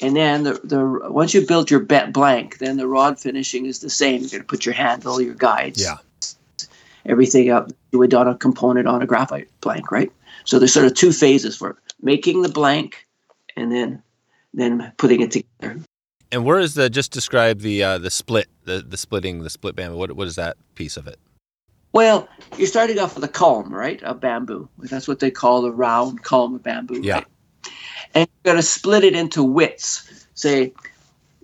[0.00, 3.78] And then the, the once you've built your bet blank, then the rod finishing is
[3.78, 4.20] the same.
[4.22, 5.96] You're going to put your handle, your guides, Yeah.
[7.06, 10.10] everything up you would on a component on a graphite blank, right?
[10.44, 11.76] So there's sort of two phases for it.
[12.02, 13.06] making the blank
[13.56, 14.02] and then
[14.52, 15.80] then putting it together.
[16.34, 19.76] And where is the just describe the uh, the split the the splitting the split
[19.76, 19.96] bamboo?
[19.96, 21.18] What what is that piece of it?
[21.92, 22.28] Well,
[22.58, 24.00] you're starting off with a culm, right?
[24.02, 24.68] A bamboo.
[24.80, 27.00] That's what they call the round culm of bamboo.
[27.02, 27.14] Yeah.
[27.14, 27.26] Right?
[28.16, 30.26] And you're going to split it into widths.
[30.34, 30.72] Say,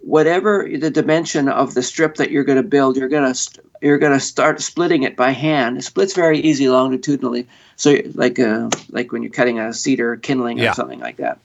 [0.03, 3.65] whatever the dimension of the strip that you're going to build, you're going to st-
[3.81, 5.79] you're going to start splitting it by hand.
[5.79, 7.47] It splits very easy longitudinally.
[7.77, 10.73] So, like uh, like when you're cutting a cedar kindling or Yeah.
[10.73, 11.39] something like that.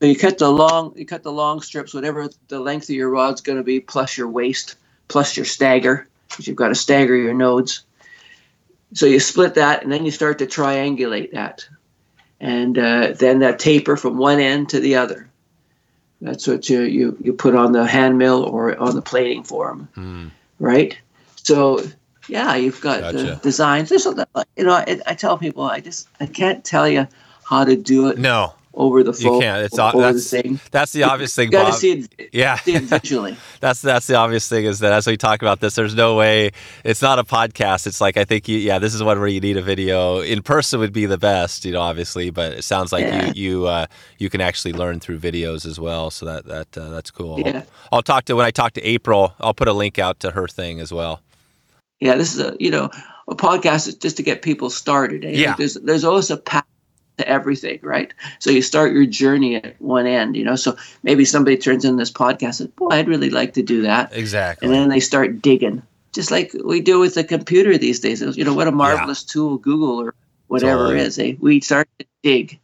[0.00, 3.10] So you cut the long you cut the long strips, whatever the length of your
[3.10, 4.76] rod's going to be, plus your waste,
[5.08, 7.82] plus your stagger, because you've got to stagger your nodes.
[8.94, 11.66] So you split that, and then you start to triangulate that,
[12.40, 15.28] and uh, then that taper from one end to the other.
[16.20, 19.88] That's what you, you, you put on the hand mill or on the planing form,
[19.94, 20.28] Hmm.
[20.58, 20.96] right?
[21.36, 21.82] So
[22.28, 23.18] yeah, you've got Gotcha.
[23.18, 23.88] the designs.
[23.90, 24.26] There's a,
[24.56, 27.06] you know, I, I tell people I just I can't tell you
[27.44, 29.34] how to do it No, over the phone.
[29.34, 29.62] you can't.
[29.64, 30.60] It's over the that's thing.
[30.70, 31.80] that's the obvious thing, You got to Bob.
[31.80, 33.36] see it, Yeah, see it visually.
[33.60, 36.50] that's that's the obvious thing is that as we talk about this, there's no way
[36.84, 37.86] it's not a podcast.
[37.86, 40.20] It's like I think you, yeah, this is one where you need a video.
[40.20, 43.32] In person would be the best, you know, obviously, but it sounds like Yeah.
[43.32, 43.86] you you uh,
[44.18, 46.10] you can actually learn through videos as well.
[46.10, 47.40] So that that uh, that's cool.
[47.40, 47.62] Yeah.
[47.90, 49.34] I'll talk to when I talk to April.
[49.40, 51.22] I'll put a link out to her thing as well.
[52.00, 52.90] yeah, this is a you know
[53.28, 55.24] a podcast is just to get people started.
[55.24, 55.30] eh?
[55.30, 55.54] Yeah.
[55.56, 56.64] there's there's always a path
[57.18, 58.12] to everything, right?
[58.38, 60.56] So you start your journey at one end, you know.
[60.56, 64.12] So maybe somebody turns in this podcast and boy, I'd really like to do that,
[64.12, 64.66] Exactly.
[64.66, 68.20] and then they start digging, just like we do with the computer these days.
[68.20, 70.14] You know, what a marvelous tool Google or
[70.48, 71.00] whatever Totally.
[71.00, 71.18] is.
[71.18, 71.34] Eh?
[71.40, 72.58] We start to dig.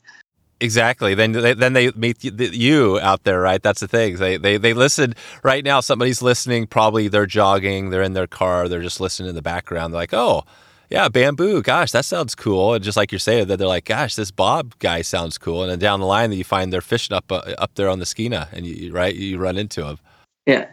[0.60, 1.16] Exactly.
[1.16, 3.60] Then they, then they meet you out there, right?
[3.60, 4.16] That's the thing.
[4.18, 5.80] They, they they listen right now.
[5.80, 6.68] Somebody's listening.
[6.68, 7.90] Probably they're jogging.
[7.90, 8.68] They're in their car.
[8.68, 9.92] They're just listening in the background.
[9.92, 10.44] They're like, oh,
[10.92, 11.62] yeah, bamboo.
[11.62, 12.74] Gosh, that sounds cool.
[12.74, 15.62] And just like you're saying, that they're like, gosh, this Bob guy sounds cool.
[15.62, 17.98] And then down the line, that you find they're fishing up uh, up there on
[17.98, 19.98] the Skeena, and you right, you run into them.
[20.44, 20.66] Yeah,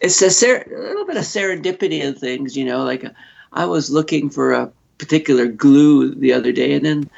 [0.00, 2.82] it's a, ser- a little bit of serendipity in things, you know.
[2.82, 3.10] Like uh,
[3.52, 7.10] I was looking for a particular glue the other day, and then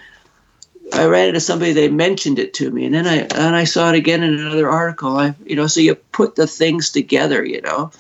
[0.93, 1.73] I ran into somebody.
[1.73, 4.69] They mentioned it to me, and then I and I saw it again in another
[4.69, 5.17] article.
[5.17, 7.91] I, you know, so you put the things together, you know.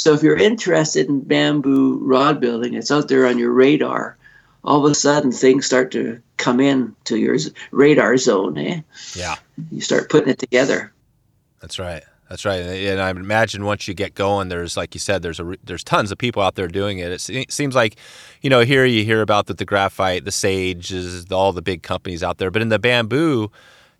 [0.00, 4.16] So if you're interested in bamboo rod building, it's out there on your radar.
[4.64, 7.36] All of a sudden, things start to come in to your
[7.70, 8.56] radar zone.
[8.56, 8.80] Eh?
[9.14, 9.36] Yeah.
[9.70, 10.90] You start putting it together.
[11.60, 12.02] That's right.
[12.30, 12.60] That's right.
[12.60, 16.10] And I imagine once you get going, there's like you said, there's a there's tons
[16.10, 17.28] of people out there doing it.
[17.28, 17.96] It seems like,
[18.40, 21.82] you know, here you hear about the, the graphite, the sage, is all the big
[21.82, 22.50] companies out there.
[22.50, 23.50] But in the bamboo,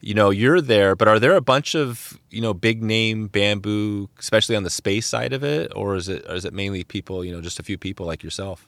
[0.01, 0.94] you know, you're there.
[0.96, 5.01] But are there a bunch of you know big name bamboo, especially on the spey
[5.01, 7.62] side of it, or is it or is it mainly people, you know, just a
[7.62, 8.66] few people like yourself?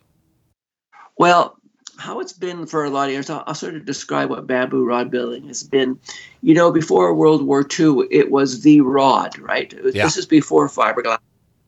[1.18, 1.56] Well,
[1.98, 4.84] how it's been for a lot of years, I'll, I'll sort of describe what bamboo
[4.84, 5.98] rod building has been.
[6.42, 9.72] You know, before World War II, it was the rod, right?
[9.82, 10.04] Was- Yeah.
[10.04, 11.18] This is before fiberglass.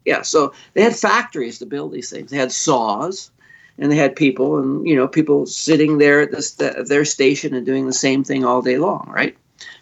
[0.04, 2.30] Yeah, so they had factories to build these things.
[2.30, 3.30] They had saws,
[3.78, 7.54] and they had people, and you know, people sitting there at the st- their station
[7.54, 9.34] and doing the same thing all day long, right?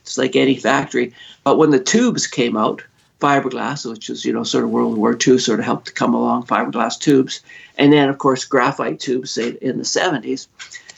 [0.05, 1.15] Just like any factory.
[1.45, 2.83] But when the tubes came out,
[3.21, 6.13] fiberglass, which was you know sort of World War II, sort of helped to come
[6.13, 7.41] along, fiberglass tubes,
[7.79, 10.49] and then of course graphite tubes, say in the 70s,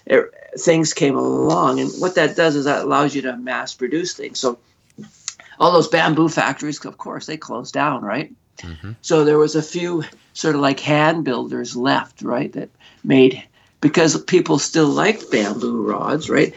[0.07, 3.75] it, er, things came along, and what that does is that allows you to mass
[3.75, 4.41] produce things.
[4.41, 4.59] So
[5.61, 8.33] all those bamboo factories, of course, they closed down, right?
[8.59, 8.93] Mm-hmm.
[9.03, 12.53] So there was a few sort of like hand builders left, right?
[12.53, 12.71] That
[13.05, 13.43] made
[13.81, 16.55] because people still like bamboo rods, right?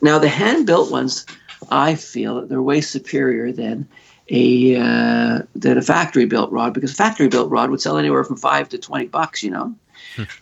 [0.00, 1.26] Now the hand built ones,
[1.70, 3.88] I feel that they're way superior than
[4.28, 8.24] a uh, than a factory built rod because a factory built rod would sell anywhere
[8.24, 9.74] from five to twenty bucks, you know.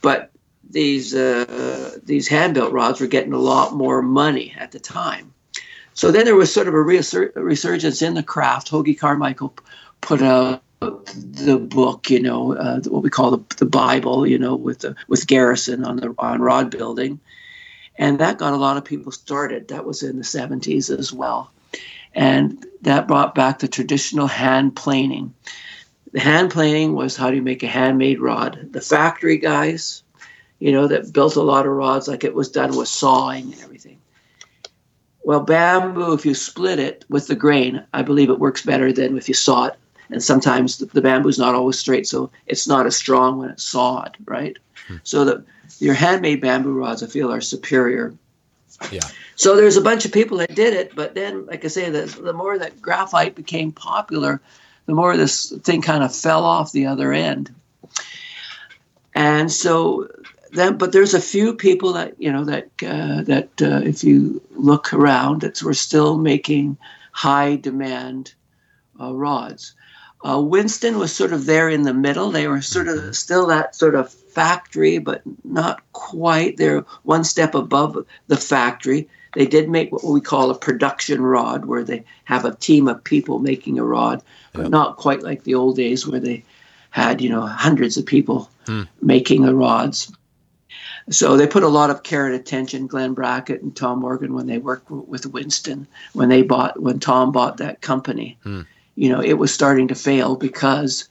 [0.03, 0.31] but
[0.69, 5.33] these uh, these hand built rods were getting a lot more money at the time.
[5.95, 8.71] So then there was sort of a reassur- resurgence in the craft.
[8.71, 9.55] Hoagy Carmichael
[10.01, 14.55] put out the book, you know, uh, what we call the, the Bible, you know,
[14.55, 17.21] with the, with Garrison on the on rod building,
[18.01, 19.69] and that got a lot of people started.
[19.69, 21.53] That was in the 70s as well.
[22.15, 25.35] And that brought back the traditional hand planing.
[26.13, 28.69] The hand planing was how do you make a handmade rod?
[28.73, 30.03] The factory guys,
[30.59, 33.63] you know, that built a lot of rods like it was done with sawing and
[33.63, 33.99] everything.
[35.23, 39.19] Well, bamboo, if you split it with the grain, I believe it works better than
[39.19, 39.75] if you saw it.
[40.09, 43.51] And sometimes the, the bamboo is not always straight, so it's not as strong when
[43.51, 44.57] it's sawed, right?
[44.89, 44.97] Hmm.
[45.03, 45.45] So that
[45.81, 48.15] your handmade bamboo rods, I feel, are superior.
[48.91, 49.01] Yeah.
[49.37, 52.03] So there's a bunch of people that did it, but then, like I say, the,
[52.23, 54.41] the more that graphite became popular,
[54.87, 57.55] the more this thing kind of fell off the other end.
[59.15, 60.09] And so
[60.53, 64.43] then, but there's a few people that you know that uh, that uh, if you
[64.53, 66.77] look around, that we're still making
[67.13, 68.35] high demand
[69.01, 69.75] uh, rods.
[70.23, 72.31] Uh, Winston was sort of there in the middle.
[72.31, 73.13] They were sort of mm-hmm.
[73.13, 76.57] still that sort of factory, but not quite.
[76.57, 79.09] They're one step above the factory.
[79.35, 83.03] They did make what we call a production rod, where they have a team of
[83.05, 84.71] people making a rod, but yep.
[84.71, 86.45] not quite like the old days where they
[86.91, 88.83] had, you know, hundreds of people hmm.
[89.01, 90.13] making the rods.
[91.09, 94.47] So they put a lot of care and attention, Glenn Brackett and Tom Morgan, when
[94.47, 98.37] they worked with Winston, when they bought, when Tom bought that company.
[98.43, 98.63] Hmm.
[99.01, 101.09] You know, it was starting to fail because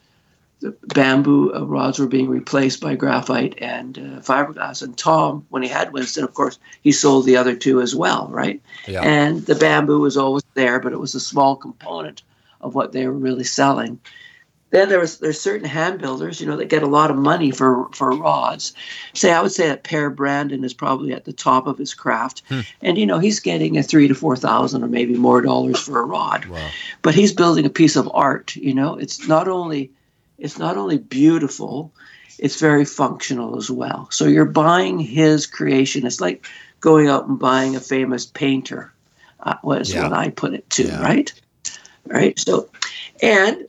[0.59, 4.83] the bamboo uh, rods were being replaced by graphite and uh, fiberglass.
[4.83, 8.27] And Tom, when he had Winston, of course, he sold the other two as well,
[8.29, 8.61] right?
[8.87, 9.01] Yeah.
[9.01, 12.21] And the bamboo was always there, but it was a small component
[12.61, 13.99] of what they were really selling.
[14.71, 17.51] Then there was there's certain hand builders, you know, that get a lot of money
[17.51, 18.73] for for rods.
[19.13, 22.43] Say I would say that Per Brandin is probably at the top of his craft,
[22.49, 22.61] hmm.
[22.81, 25.99] and you know he's getting a three to four thousand or maybe more dollars for
[25.99, 26.45] a rod.
[26.45, 26.69] Wow.
[27.01, 28.55] But he's building a piece of art.
[28.55, 29.91] You know, it's not only
[30.37, 31.91] it's not only beautiful,
[32.37, 34.07] it's very functional as well.
[34.11, 36.05] So you're buying his creation.
[36.05, 36.45] It's like
[36.79, 38.93] going out and buying a famous painter,
[39.41, 40.03] uh, was yeah.
[40.03, 41.01] what I put it to, yeah.
[41.01, 41.33] right?
[42.05, 42.39] Right.
[42.39, 42.69] So,
[43.21, 43.65] and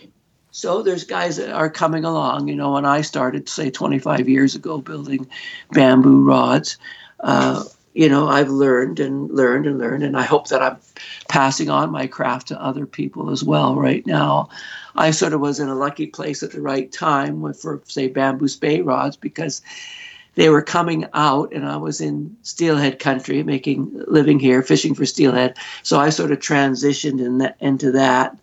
[0.61, 2.49] so there's guys that are coming along.
[2.49, 5.27] You know, when I started, say, 25 years ago, building
[5.71, 6.77] bamboo rods,
[7.21, 10.77] uh, you know, I've learned and learned and learned, and I hope that I'm
[11.31, 13.75] passing on my craft to other people as well.
[13.75, 14.51] Right now,
[14.95, 18.09] I sort of was in a lucky place at the right time with, for say,
[18.09, 19.63] bamboo spey rods because
[20.35, 25.07] they were coming out, and I was in steelhead country, making living here, fishing for
[25.07, 25.57] steelhead.
[25.83, 28.37] So I sort of transitioned in that, into that,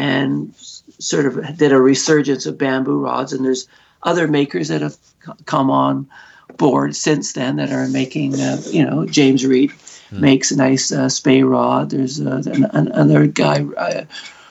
[0.00, 3.34] and sort of did a resurgence of bamboo rods.
[3.34, 3.68] And there's
[4.02, 4.96] other makers that have
[5.44, 6.08] come on
[6.56, 9.72] board since then that are making, uh, you know, James Reed
[10.08, 10.20] hmm.
[10.20, 11.90] makes a nice uh, spey rod.
[11.90, 14.04] There's uh, an, another guy, uh,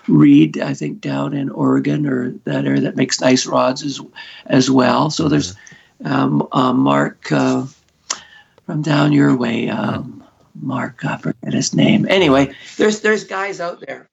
[0.08, 4.00] Reed, I think, down in Oregon or that area that makes nice rods as,
[4.46, 5.10] as well.
[5.10, 5.56] So there's
[6.06, 7.66] um, uh, Mark uh,
[8.68, 9.70] from down your way.
[9.70, 10.24] Um,
[10.62, 12.06] Mark, I forget his name.
[12.08, 14.10] Anyway, there's there's guys out there.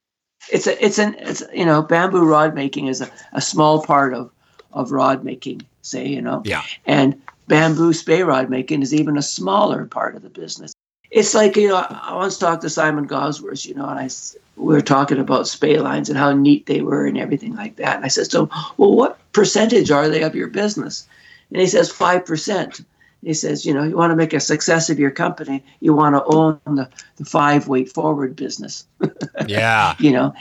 [0.50, 4.14] It's a it's an it's you know bamboo rod making is a, a small part
[4.14, 4.30] of
[4.72, 5.62] of rod making.
[5.82, 6.42] Say you know.
[6.44, 6.62] Yeah.
[6.86, 10.72] And bamboo spey rod making is even a smaller part of the business.
[11.10, 14.08] It's like, you know, I once talked to Simon Gawesworth, you know, and I,
[14.56, 17.96] we were talking about spey lines and how neat they were and everything like that.
[17.96, 21.06] And I said him, well, what percentage are they of your business?
[21.50, 22.84] And he says, 5%.
[23.26, 26.14] He says, you know, you want to make a success of your company, you want
[26.14, 28.86] to own the, the five weight forward business.
[29.48, 29.96] yeah.
[29.98, 30.32] You know,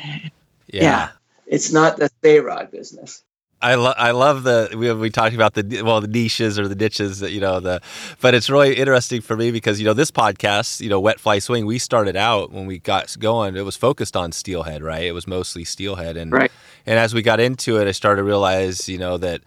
[0.68, 0.84] yeah.
[0.84, 1.10] yeah.
[1.48, 3.24] It's not the spey rod business.
[3.60, 6.76] I love I love the we we talked about the well the niches or the
[6.76, 7.82] niches that, you know the
[8.22, 11.40] but it's really interesting for me because you know this podcast you know wet fly
[11.40, 15.14] swing we started out when we got going it was focused on steelhead right it
[15.14, 16.52] was mostly steelhead and right.
[16.86, 19.42] and as we got into it I started to realize you know that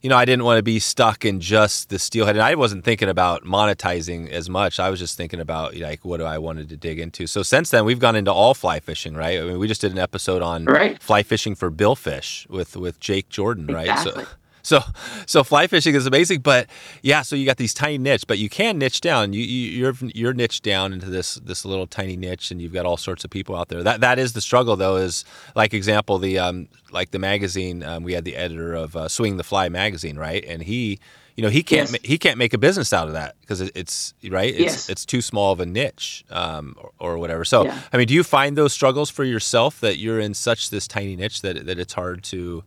[0.00, 2.36] you know, I didn't want to be stuck in just the steelhead.
[2.36, 4.78] And I wasn't thinking about monetizing as much.
[4.78, 7.26] I was just thinking about like what do I wanted to dig into.
[7.26, 9.40] So since then, we've gone into all fly fishing, right?
[9.40, 11.02] I mean, we just did an episode on right.
[11.02, 13.88] fly fishing for billfish with with Jake Jordan, right?
[13.88, 14.24] Exactly.
[14.24, 14.30] So
[14.62, 14.80] so
[15.26, 16.68] so fly fishing is amazing, but
[17.02, 19.32] yeah, so you got these tiny niche, but you can niche down.
[19.32, 22.72] You, you are you're, you're niched down into this this little tiny niche, and you've
[22.72, 23.82] got all sorts of people out there.
[23.82, 24.96] That that is the struggle, though.
[24.96, 27.82] Is like example the um like the magazine.
[27.82, 30.44] Um, we had the editor of uh, Swing the Fly magazine, right?
[30.46, 30.98] And he
[31.38, 32.00] you know he can't yes.
[32.02, 34.88] he can't make a business out of that because it's right it's yes.
[34.88, 37.80] it's too small of a niche um, or, or, whatever so yeah.
[37.92, 41.14] i mean do you find those struggles for yourself that you're in such this tiny
[41.14, 42.64] niche that, that it's hard to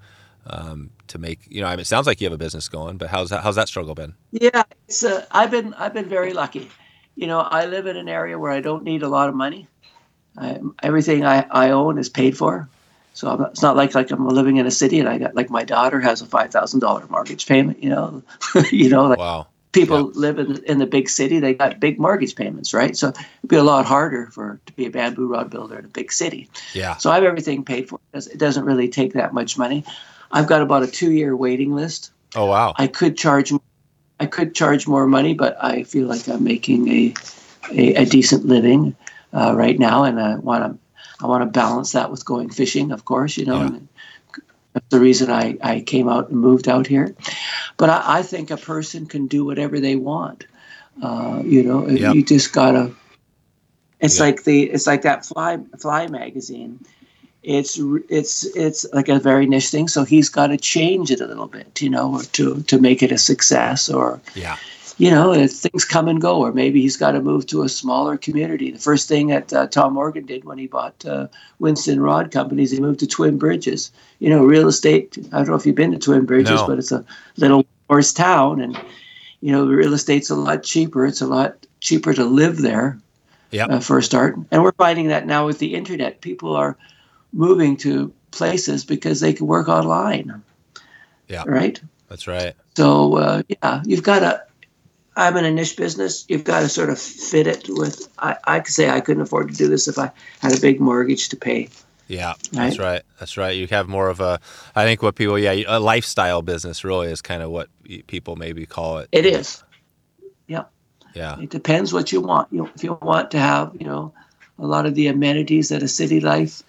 [0.47, 2.97] um, to make you know I mean, it sounds like you have a business going
[2.97, 4.13] but how's that how's that struggle been?
[4.31, 6.69] Yeah it's uh, I've been I've been very lucky.
[7.15, 9.67] You know I live in an area where I don't need a lot of money.
[10.37, 12.69] I, everything I, I own is paid for.
[13.13, 15.49] So not, it's not like like I'm living in a city and I got like
[15.49, 18.23] my daughter has a five thousand dollar mortgage payment you know?
[18.71, 19.47] You know like, wow.
[19.73, 22.95] people live in, in the big city they got big mortgage payments right?
[22.95, 25.89] So it'd be a lot harder for to be a bamboo rod builder in a
[25.89, 26.49] big city.
[26.73, 26.95] Yeah.
[26.97, 27.99] so i have everything paid for.
[28.13, 29.83] It doesn't really take that much money
[30.32, 32.73] i've got about a two year waiting list Oh wow.
[32.77, 33.51] i could charge
[34.19, 37.13] i could charge more money but i feel like i'm making a
[37.71, 38.95] a, a decent living
[39.34, 40.79] uh, right now and i want to
[41.23, 43.67] i want to balance that with going fishing of course you know Yeah.
[43.67, 43.88] and
[44.73, 47.13] that's the reason I, I came out and moved out here.
[47.75, 50.45] But I, I think a person can do whatever they want.
[51.03, 52.15] Uh, you know, Yep.
[52.15, 52.95] you just gotta.
[53.99, 54.25] It's Yeah.
[54.27, 56.79] like the it's like that fly fly magazine.
[57.43, 57.79] It's
[58.09, 59.87] it's it's like a very niche thing.
[59.87, 63.01] So he's got to change it a little bit, you know, or to to make
[63.01, 64.57] it a success, or Yeah.
[64.97, 68.15] you know, things come and go, or maybe he's got to move to a smaller
[68.17, 68.69] community.
[68.69, 71.27] The first thing that uh, Tom Morgan did when he bought uh,
[71.57, 73.91] Winston Rod Companies, he moved to Twin Bridges.
[74.19, 75.17] You know, real estate.
[75.33, 76.67] I don't know if you've been to Twin Bridges, No.
[76.67, 77.03] but it's a
[77.37, 78.77] little horse town, and
[79.41, 81.07] you know, real estate's a lot cheaper.
[81.07, 82.99] It's a lot cheaper to live there
[83.49, 83.69] Yep.
[83.71, 84.35] uh, for a start.
[84.51, 86.77] And we're finding that now with the internet, people are
[87.34, 90.43] moving to places because they can work online.
[91.27, 91.43] Yeah.
[91.45, 91.82] Right.
[92.09, 92.53] That's right.
[92.75, 94.43] So uh, yeah, you've got to.
[95.15, 96.25] I'm in a niche business.
[96.29, 98.07] You've got to sort of fit it with.
[98.17, 100.79] I, I could say I couldn't afford to do this if I had a big
[100.79, 101.69] mortgage to pay.
[102.07, 102.86] Yeah, that's Right.
[102.93, 103.01] right.
[103.19, 103.55] That's right.
[103.55, 104.39] You have more of a,
[104.75, 107.69] I think what people, yeah, a lifestyle business really is kind of what
[108.07, 109.07] people maybe call it.
[109.13, 109.63] It is.
[110.47, 110.65] Yeah.
[111.13, 111.39] Yeah.
[111.39, 112.49] It depends what you want.
[112.51, 114.13] You know, if you want to have you know
[114.59, 116.63] a lot of the amenities that a city life,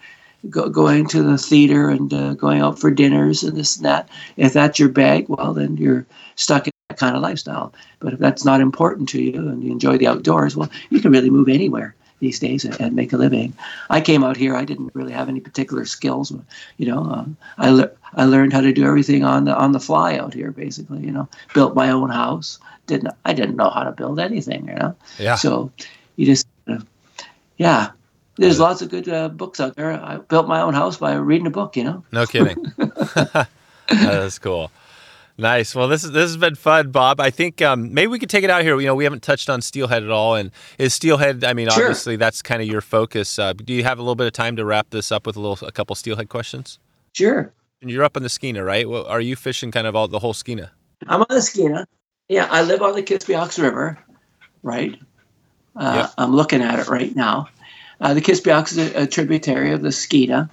[0.51, 4.09] go, going to the theater and uh, going out for dinners and this and that.
[4.37, 7.73] If that's your bag, well then you're stuck in that kind of lifestyle.
[8.01, 11.13] But if that's not important to you and you enjoy the outdoors, well you can
[11.13, 13.53] really move anywhere these days and, and make a living.
[13.91, 14.55] I came out here.
[14.55, 16.33] I didn't really have any particular skills.
[16.79, 19.81] You know, um, I le- I learned how to do everything on the on the
[19.81, 20.53] fly out here.
[20.53, 22.59] Basically, you know, built my own house.
[22.87, 24.69] Didn't I didn't know how to build anything.
[24.69, 24.97] You know.
[25.19, 25.35] Yeah.
[25.35, 25.73] So
[26.17, 26.79] you just, uh,
[27.57, 27.91] yeah,
[28.37, 29.93] there's lots of good uh, books out there.
[29.93, 32.05] I built my own house by reading a book, you know.
[32.13, 32.73] No kidding.
[33.89, 34.71] That's cool.
[35.39, 35.75] Nice.
[35.75, 37.19] Well, this is this has been fun, Bob.
[37.19, 38.79] I think um, maybe we could take it out here.
[38.79, 41.43] You know, we haven't touched on Steelhead at all, and is Steelhead?
[41.43, 41.85] I mean, Sure.
[41.85, 43.39] obviously that's kind of your focus.
[43.39, 45.41] Uh, do you have a little bit of time to wrap this up with a
[45.41, 46.79] little, a couple Steelhead questions?
[47.15, 47.53] Sure.
[47.81, 48.89] And you're up on the Skeena, right?
[48.89, 50.71] Well, are you fishing kind of all the whole Skeena?
[51.09, 51.87] I'm on the Skeena.
[52.29, 53.99] Yeah, I live on the Kispiox River,
[54.63, 54.95] right?
[55.75, 56.11] Uh, Yep.
[56.19, 57.49] I'm looking at it right now.
[58.03, 60.51] Uh, the Kispiox is a, a tributary of the Skeena.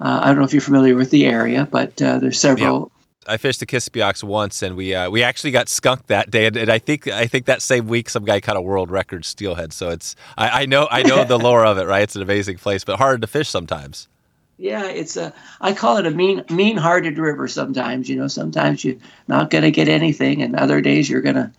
[0.00, 2.92] Uh, I don't know if you're familiar with the area, but uh, there's several.
[3.26, 6.46] I fished the Kispiox once, and we uh, we actually got skunked that day.
[6.46, 9.24] And, and I think I think that same week some guy caught a world record
[9.24, 9.72] steelhead.
[9.72, 12.02] So it's I, I know I know the lore of it, right?
[12.02, 14.08] It's an amazing place, but hard to fish sometimes.
[14.56, 15.34] Yeah, it's a.
[15.60, 17.48] I call it a mean, mean-hearted river.
[17.48, 18.96] Sometimes, you know, sometimes you're
[19.26, 21.50] not going to get anything, and other days you're going to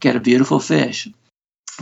[0.00, 1.08] get a beautiful fish.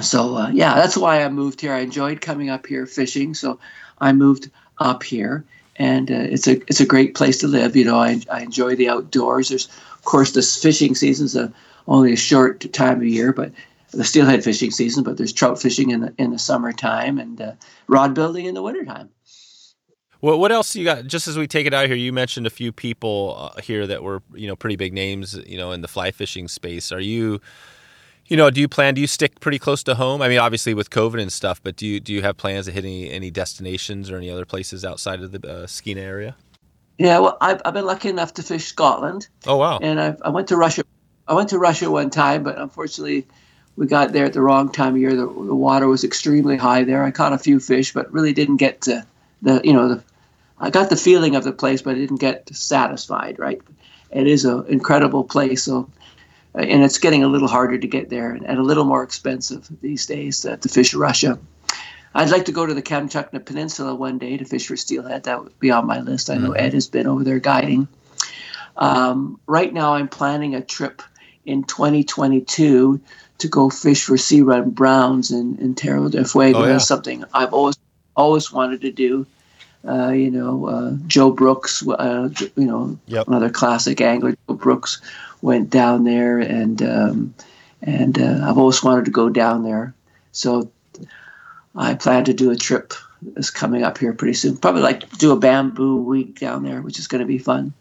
[0.03, 1.73] So uh, yeah, that's why I moved here.
[1.73, 3.59] I enjoyed coming up here fishing, so
[4.01, 5.45] I moved up here,
[5.77, 7.77] and uh, it's a it's a great place to live.
[7.77, 9.49] You know, I I enjoy the outdoors.
[9.49, 11.53] There's of course this fishing season's a,
[11.87, 13.53] only a short time of year, but
[13.91, 15.05] the steelhead fishing season.
[15.05, 17.53] But there's trout fishing in the in the summertime and uh,
[17.87, 19.11] rod building in the wintertime.
[20.21, 21.07] What what else you got?
[21.07, 24.03] Just as we take it out here, you mentioned a few people uh, here that
[24.03, 26.91] were you know pretty big names, you know, in the fly fishing space.
[26.91, 27.41] Are you,
[28.29, 28.95] you know, do you plan?
[28.95, 30.23] Do you stick pretty close to home?
[30.23, 32.73] I mean, obviously with COVID and stuff, but do you do you have plans to
[32.73, 36.37] hit any any destinations or any other places outside of the uh, Skeena area?
[36.99, 40.29] Yeah, well, I've, I've been lucky enough to fish Scotland, Oh wow, and I, I
[40.29, 40.85] went to Russia.
[41.27, 43.27] I went to Russia one time, but unfortunately,
[43.77, 45.15] we got there at the wrong time of year.
[45.15, 47.05] The, the water was extremely high there.
[47.05, 49.07] I caught a few fish, but really didn't get to
[49.43, 50.05] the you know the.
[50.61, 53.39] I got the feeling of the place, but I didn't get satisfied.
[53.39, 53.63] Right,
[54.11, 55.63] it is an incredible place.
[55.63, 55.89] So,
[56.55, 60.07] and it's getting a little harder to get there, and, a little more expensive these
[60.07, 61.39] days uh, to fish Russia.
[62.15, 65.25] I'd like to go to the Kamchatka Peninsula one day to fish for steelhead.
[65.25, 66.31] That would be on my list.
[66.31, 67.87] I know Ed has been over there guiding.
[68.77, 71.03] Um, right now, I'm planning a trip
[71.45, 73.01] in 2022
[73.39, 76.59] to go fish for sea run browns in, in Tierra del Fuego.
[76.59, 76.73] Oh, yeah.
[76.73, 77.77] That's something I've always
[78.17, 79.27] always wanted to do.
[79.87, 83.29] Uh, you know, uh, Joe Brooks, uh, you know, Yep.
[83.29, 85.01] another classic angler, Joe Brooks,
[85.43, 87.35] went down there, and um,
[87.83, 89.95] and uh, I've always wanted to go down there.
[90.33, 90.71] So
[91.75, 94.57] I plan to do a trip that's coming up here pretty soon.
[94.57, 97.73] Probably like do a bamboo week down there, which is going to be fun.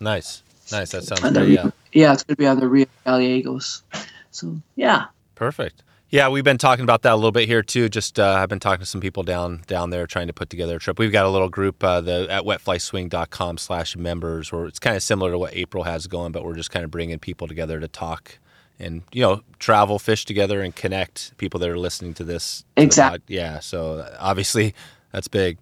[0.00, 0.90] nice, nice.
[0.90, 1.70] That sounds the Yeah.
[1.92, 3.82] yeah, it's going to be on the Rio Gallegos.
[4.30, 5.82] So yeah, Perfect.
[6.10, 7.90] Yeah, we've been talking about that a little bit here too.
[7.90, 10.76] Just uh, I've been talking to some people down down there trying to put together
[10.76, 10.98] a trip.
[10.98, 15.02] We've got a little group uh, the at wetflyswing.com slash members where it's kind of
[15.02, 17.88] similar to what April has going, but we're just kind of bringing people together to
[17.88, 18.38] talk
[18.78, 22.64] and you know travel, fish together, and connect people that are listening to this.
[22.76, 23.20] to Exactly.
[23.28, 23.58] yeah.
[23.58, 24.74] So obviously
[25.12, 25.58] that's big.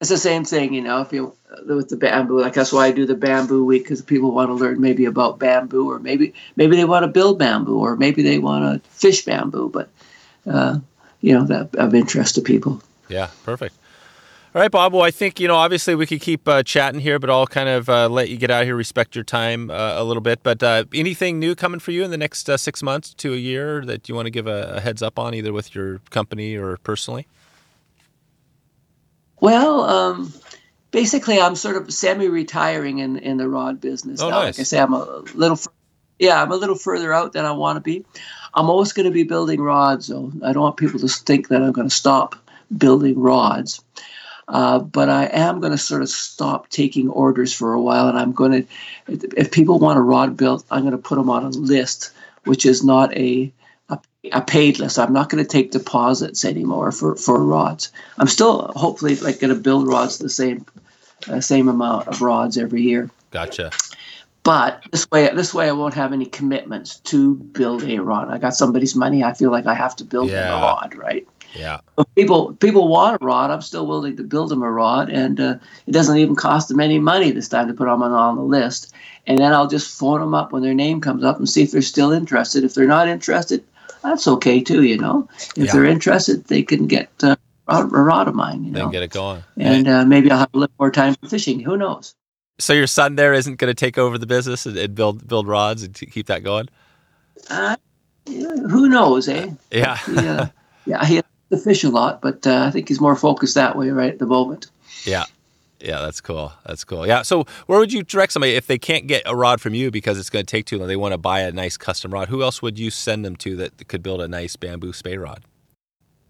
[0.00, 1.00] It's the same thing, you know.
[1.00, 1.34] If you
[1.66, 4.54] with the bamboo, like that's why I do the bamboo week because people want to
[4.54, 8.38] learn maybe about bamboo, or maybe maybe they want to build bamboo, or maybe they
[8.38, 9.68] want to fish bamboo.
[9.68, 9.88] But
[10.46, 10.78] uh,
[11.20, 12.80] you know that of interest to people.
[13.08, 13.74] Yeah, perfect.
[14.54, 14.92] All right, Bob.
[14.92, 15.56] Well, I think you know.
[15.56, 18.52] Obviously, we could keep uh, chatting here, but I'll kind of uh, let you get
[18.52, 18.76] out here.
[18.76, 20.44] Respect your time uh, a little bit.
[20.44, 23.36] But uh, anything new coming for you in the next uh, six months to a
[23.36, 26.56] year that you want to give a, a heads up on, either with your company
[26.56, 27.26] or personally?
[29.40, 30.32] Well, um,
[30.90, 34.20] basically, I'm sort of semi-retiring in in the rod business.
[34.20, 34.42] Oh, now.
[34.42, 34.58] nice.
[34.58, 35.58] Like I say, I'm a little,
[36.18, 38.04] yeah, I'm a little further out than I want to be.
[38.54, 40.32] I'm always going to be building rods, though.
[40.42, 42.34] I don't want people to think that I'm going to stop
[42.76, 43.82] building rods.
[44.48, 48.18] Uh, but I am going to sort of stop taking orders for a while, and
[48.18, 48.68] I'm going to,
[49.36, 52.12] if people want a rod built, I'm going to put them on a list,
[52.44, 53.52] which is not a
[54.32, 54.98] a, paid list.
[54.98, 57.92] I'm not going to take deposits anymore for, for rods.
[58.18, 60.66] I'm still hopefully like going to build rods the same
[61.28, 63.10] uh, same amount of rods every year.
[63.30, 63.70] Gotcha.
[64.44, 68.30] But this way, this way, I won't have any commitments to build a rod.
[68.30, 69.22] I got somebody's money.
[69.24, 70.56] I feel like I have to build Yeah.
[70.56, 71.26] a rod, right?
[71.54, 71.80] Yeah.
[71.98, 75.40] If people people want a rod, I'm still willing to build them a rod, and
[75.40, 75.56] uh,
[75.86, 78.42] it doesn't even cost them any money this time to put them on, on the
[78.42, 78.94] list.
[79.26, 81.72] And then I'll just phone them up when their name comes up and see if
[81.72, 82.64] they're still interested.
[82.64, 83.64] If they're not interested,
[84.02, 84.82] that's okay too.
[84.84, 85.72] You know, if Yeah.
[85.72, 87.36] they're interested, they can get uh,
[87.66, 88.64] rod of mine.
[88.64, 89.42] You know, get it going.
[89.56, 91.60] and uh, maybe I'll have a little more time for fishing.
[91.60, 92.14] Who knows?
[92.60, 95.46] so your son there isn't going to take over the business and, and build build
[95.46, 96.68] rods and keep that going.
[97.48, 97.76] Uh,
[98.26, 99.50] who knows, eh?
[99.70, 99.96] Yeah.
[99.98, 100.46] He, uh,
[100.86, 103.76] yeah, he has to fish a lot, but uh, I think he's more focused that
[103.76, 104.66] way right at the moment.
[105.04, 105.24] Yeah.
[105.80, 106.52] Yeah, that's cool.
[106.66, 107.06] That's cool.
[107.06, 107.22] Yeah.
[107.22, 110.18] So, where would you direct somebody if they can't get a rod from you because
[110.18, 110.88] it's going to take too long?
[110.88, 112.28] They want to buy a nice custom rod.
[112.28, 115.44] Who else would you send them to that could build a nice bamboo spey rod?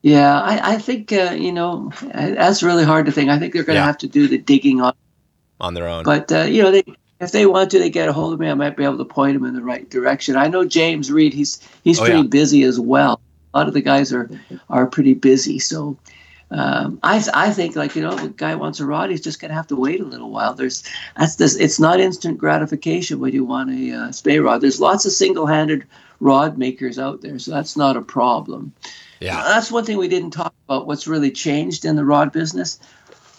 [0.02, 3.30] Yeah, I, I think uh, you know that's really hard to think.
[3.30, 3.86] I think they're going to Yeah.
[3.86, 4.94] have to do the digging on,
[5.60, 6.04] on their own?
[6.04, 6.84] but uh, you know, they,
[7.20, 8.48] if they want to, they get a hold of me.
[8.48, 10.36] I might be able to point them in the right direction.
[10.36, 11.34] I know James Reed.
[11.34, 12.28] He's he's Oh, pretty yeah.
[12.28, 13.20] busy as well.
[13.54, 14.30] A lot of the guys are
[14.70, 15.96] are pretty busy, so.
[16.50, 19.40] Um, I I think like you know, if a guy wants a rod, he's just
[19.40, 20.54] gonna have to wait a little while.
[20.54, 20.82] There's
[21.16, 21.56] that's this.
[21.56, 24.60] It's not instant gratification when you want a uh, spey rod.
[24.62, 25.84] There's lots of single-handed
[26.20, 28.72] rod makers out there, so that's not a problem.
[29.20, 29.42] yeah.
[29.44, 30.86] That's one thing we didn't talk about.
[30.86, 32.78] What's really changed in the rod business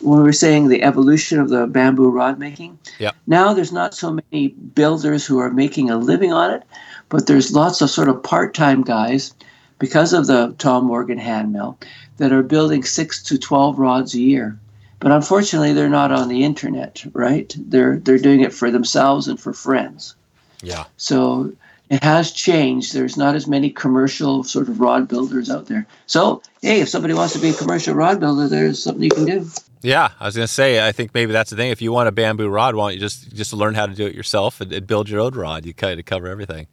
[0.01, 2.80] when we were saying the evolution of the bamboo rod making.
[2.99, 3.16] Yep.
[3.28, 6.64] Now there's not so many builders who are making a living on it,
[7.10, 9.34] but there's lots of sort of part-time guys
[9.80, 11.77] because of the Tom Morgan hand mill
[12.17, 14.57] that are building six to twelve rods a year.
[14.99, 17.53] But unfortunately, they're not on the internet, right?
[17.57, 20.15] They're they're doing it for themselves and for friends.
[20.61, 20.84] Yeah.
[20.97, 21.53] So
[21.89, 22.93] it has changed.
[22.93, 25.88] There's not as many commercial sort of rod builders out there.
[26.05, 29.25] So, hey, if somebody wants to be a commercial rod builder, there's something you can
[29.25, 29.49] do.
[29.82, 30.86] Yeah, I was gonna say.
[30.86, 31.71] I think maybe that's the thing.
[31.71, 34.05] If you want a bamboo rod, why don't you just just learn how to do
[34.05, 35.65] it yourself and, and build your own rod?
[35.65, 36.67] You kind of cover everything.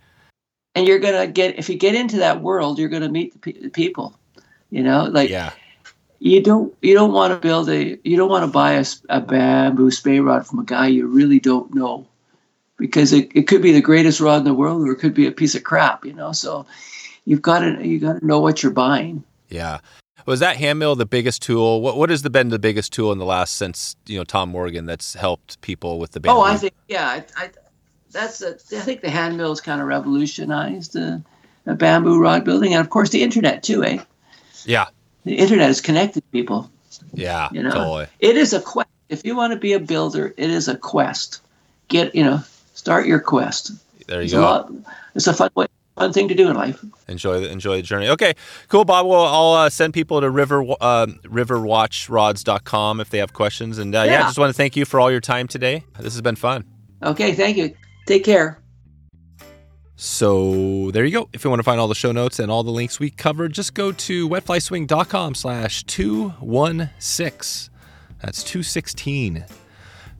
[0.76, 3.60] And you're gonna get if you get into that world, you're gonna meet the, pe-
[3.60, 4.16] the people.
[4.70, 5.52] You know, like Yeah,
[6.18, 9.90] you don't you don't want to build a you don't want to buy a bamboo
[9.90, 12.06] spey rod from a guy you really don't know
[12.78, 15.26] because it, it could be the greatest rod in the world or it could be
[15.26, 16.66] a piece of crap you know so
[17.24, 19.78] you've got to you got to know what you're buying yeah.
[20.26, 21.80] Was that hand mill the biggest tool?
[21.80, 24.48] What what has the, been the biggest tool in the last since you know Tom
[24.48, 26.40] Morgan that's helped people with the bamboo?
[26.40, 27.50] oh i think yeah i, I
[28.16, 31.22] that's a, i think the hand mills kind of revolutionized the,
[31.64, 33.98] the bamboo rod building and of course the internet too eh
[34.64, 34.86] yeah,
[35.24, 36.70] the internet has connected people
[37.12, 37.70] yeah, You know?
[37.70, 38.06] totally.
[38.20, 41.40] it is a quest if you want to be a builder it is a quest
[41.88, 42.40] get you know
[42.74, 43.72] start your quest
[44.08, 44.40] There you It's go.
[44.40, 44.72] a lot.
[45.14, 45.66] It's a fun way,
[45.96, 46.82] fun thing to do in life.
[47.08, 48.08] enjoy the enjoy the journey.
[48.08, 48.34] Okay,
[48.68, 49.06] cool, Bob.
[49.06, 53.78] Well, I'll uh, send people to river uh, riverwatchrods.com if they have questions.
[53.78, 54.12] And uh, yeah.
[54.12, 54.22] Yeah.
[54.22, 55.84] just want to thank you for all your time today.
[55.98, 56.64] This has been fun.
[57.02, 57.74] Okay, thank you.
[58.06, 58.62] Take care.
[59.96, 61.28] So there you go.
[61.32, 63.52] If you want to find all the show notes and all the links we covered,
[63.52, 67.72] just go to wetflyswing.com slash 216.
[68.20, 69.44] That's 216.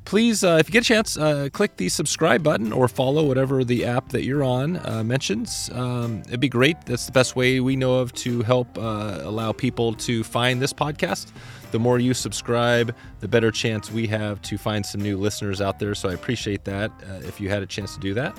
[0.07, 3.65] Please, uh, if you get a chance, uh, click the subscribe button or follow whatever
[3.65, 5.69] the app that you're on uh, mentions.
[5.75, 6.81] Um, it'd be great.
[6.87, 10.73] That's the best way we know of to help uh, allow people to find this
[10.73, 11.33] podcast.
[11.77, 15.79] The more you subscribe, the better chance we have to find some new listeners out
[15.79, 15.95] there.
[15.95, 18.35] So I appreciate that uh, if you had a chance to do that.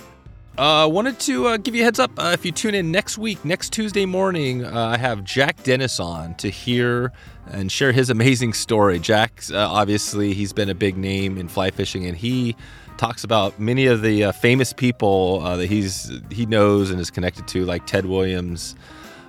[0.57, 2.09] Uh, wanted to uh, give you a heads up.
[2.17, 5.99] Uh, if you tune in next week, next Tuesday morning, uh, I have Jack Dennis
[5.99, 7.11] on to hear
[7.45, 8.97] and share his amazing story.
[8.97, 12.55] Jack, uh, obviously, he's been a big name in fly fishing, and he
[12.97, 17.47] talks about many of the uh, famous people that he's he knows and is connected
[17.49, 18.75] to, like Ted Williams,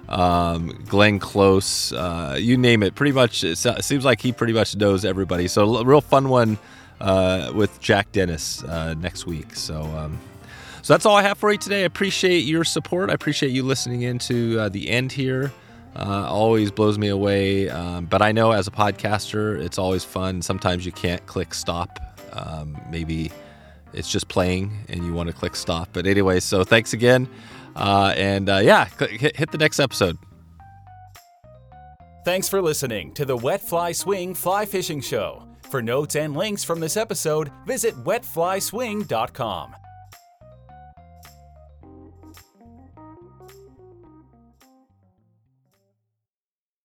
[0.09, 2.94] um, Glenn Close, uh, you name it.
[2.94, 5.48] Pretty much, it seems like he pretty much knows everybody.
[5.48, 6.59] So a real fun one
[7.01, 9.55] uh, with Jack Dennis uh, next week.
[9.55, 9.82] So.
[9.82, 10.18] Um,
[10.82, 11.82] so that's all I have for you today.
[11.82, 13.10] I appreciate your support.
[13.10, 15.52] I appreciate you listening into uh, the end here.
[15.94, 17.68] Uh, always blows me away.
[17.68, 20.40] Um, but I know as a podcaster, it's always fun.
[20.40, 21.98] Sometimes you can't click stop.
[22.32, 23.30] Um, maybe
[23.93, 25.89] it's just playing and you want to click stop.
[25.93, 27.28] But anyway, so thanks again.
[27.79, 30.19] Uh, and uh, yeah, hit, hit the next episode.
[32.25, 35.49] Thanks for listening to the Wet Fly Swing Fly Fishing Show.
[35.71, 39.77] For notes and links from this episode, visit wetflyswing.com.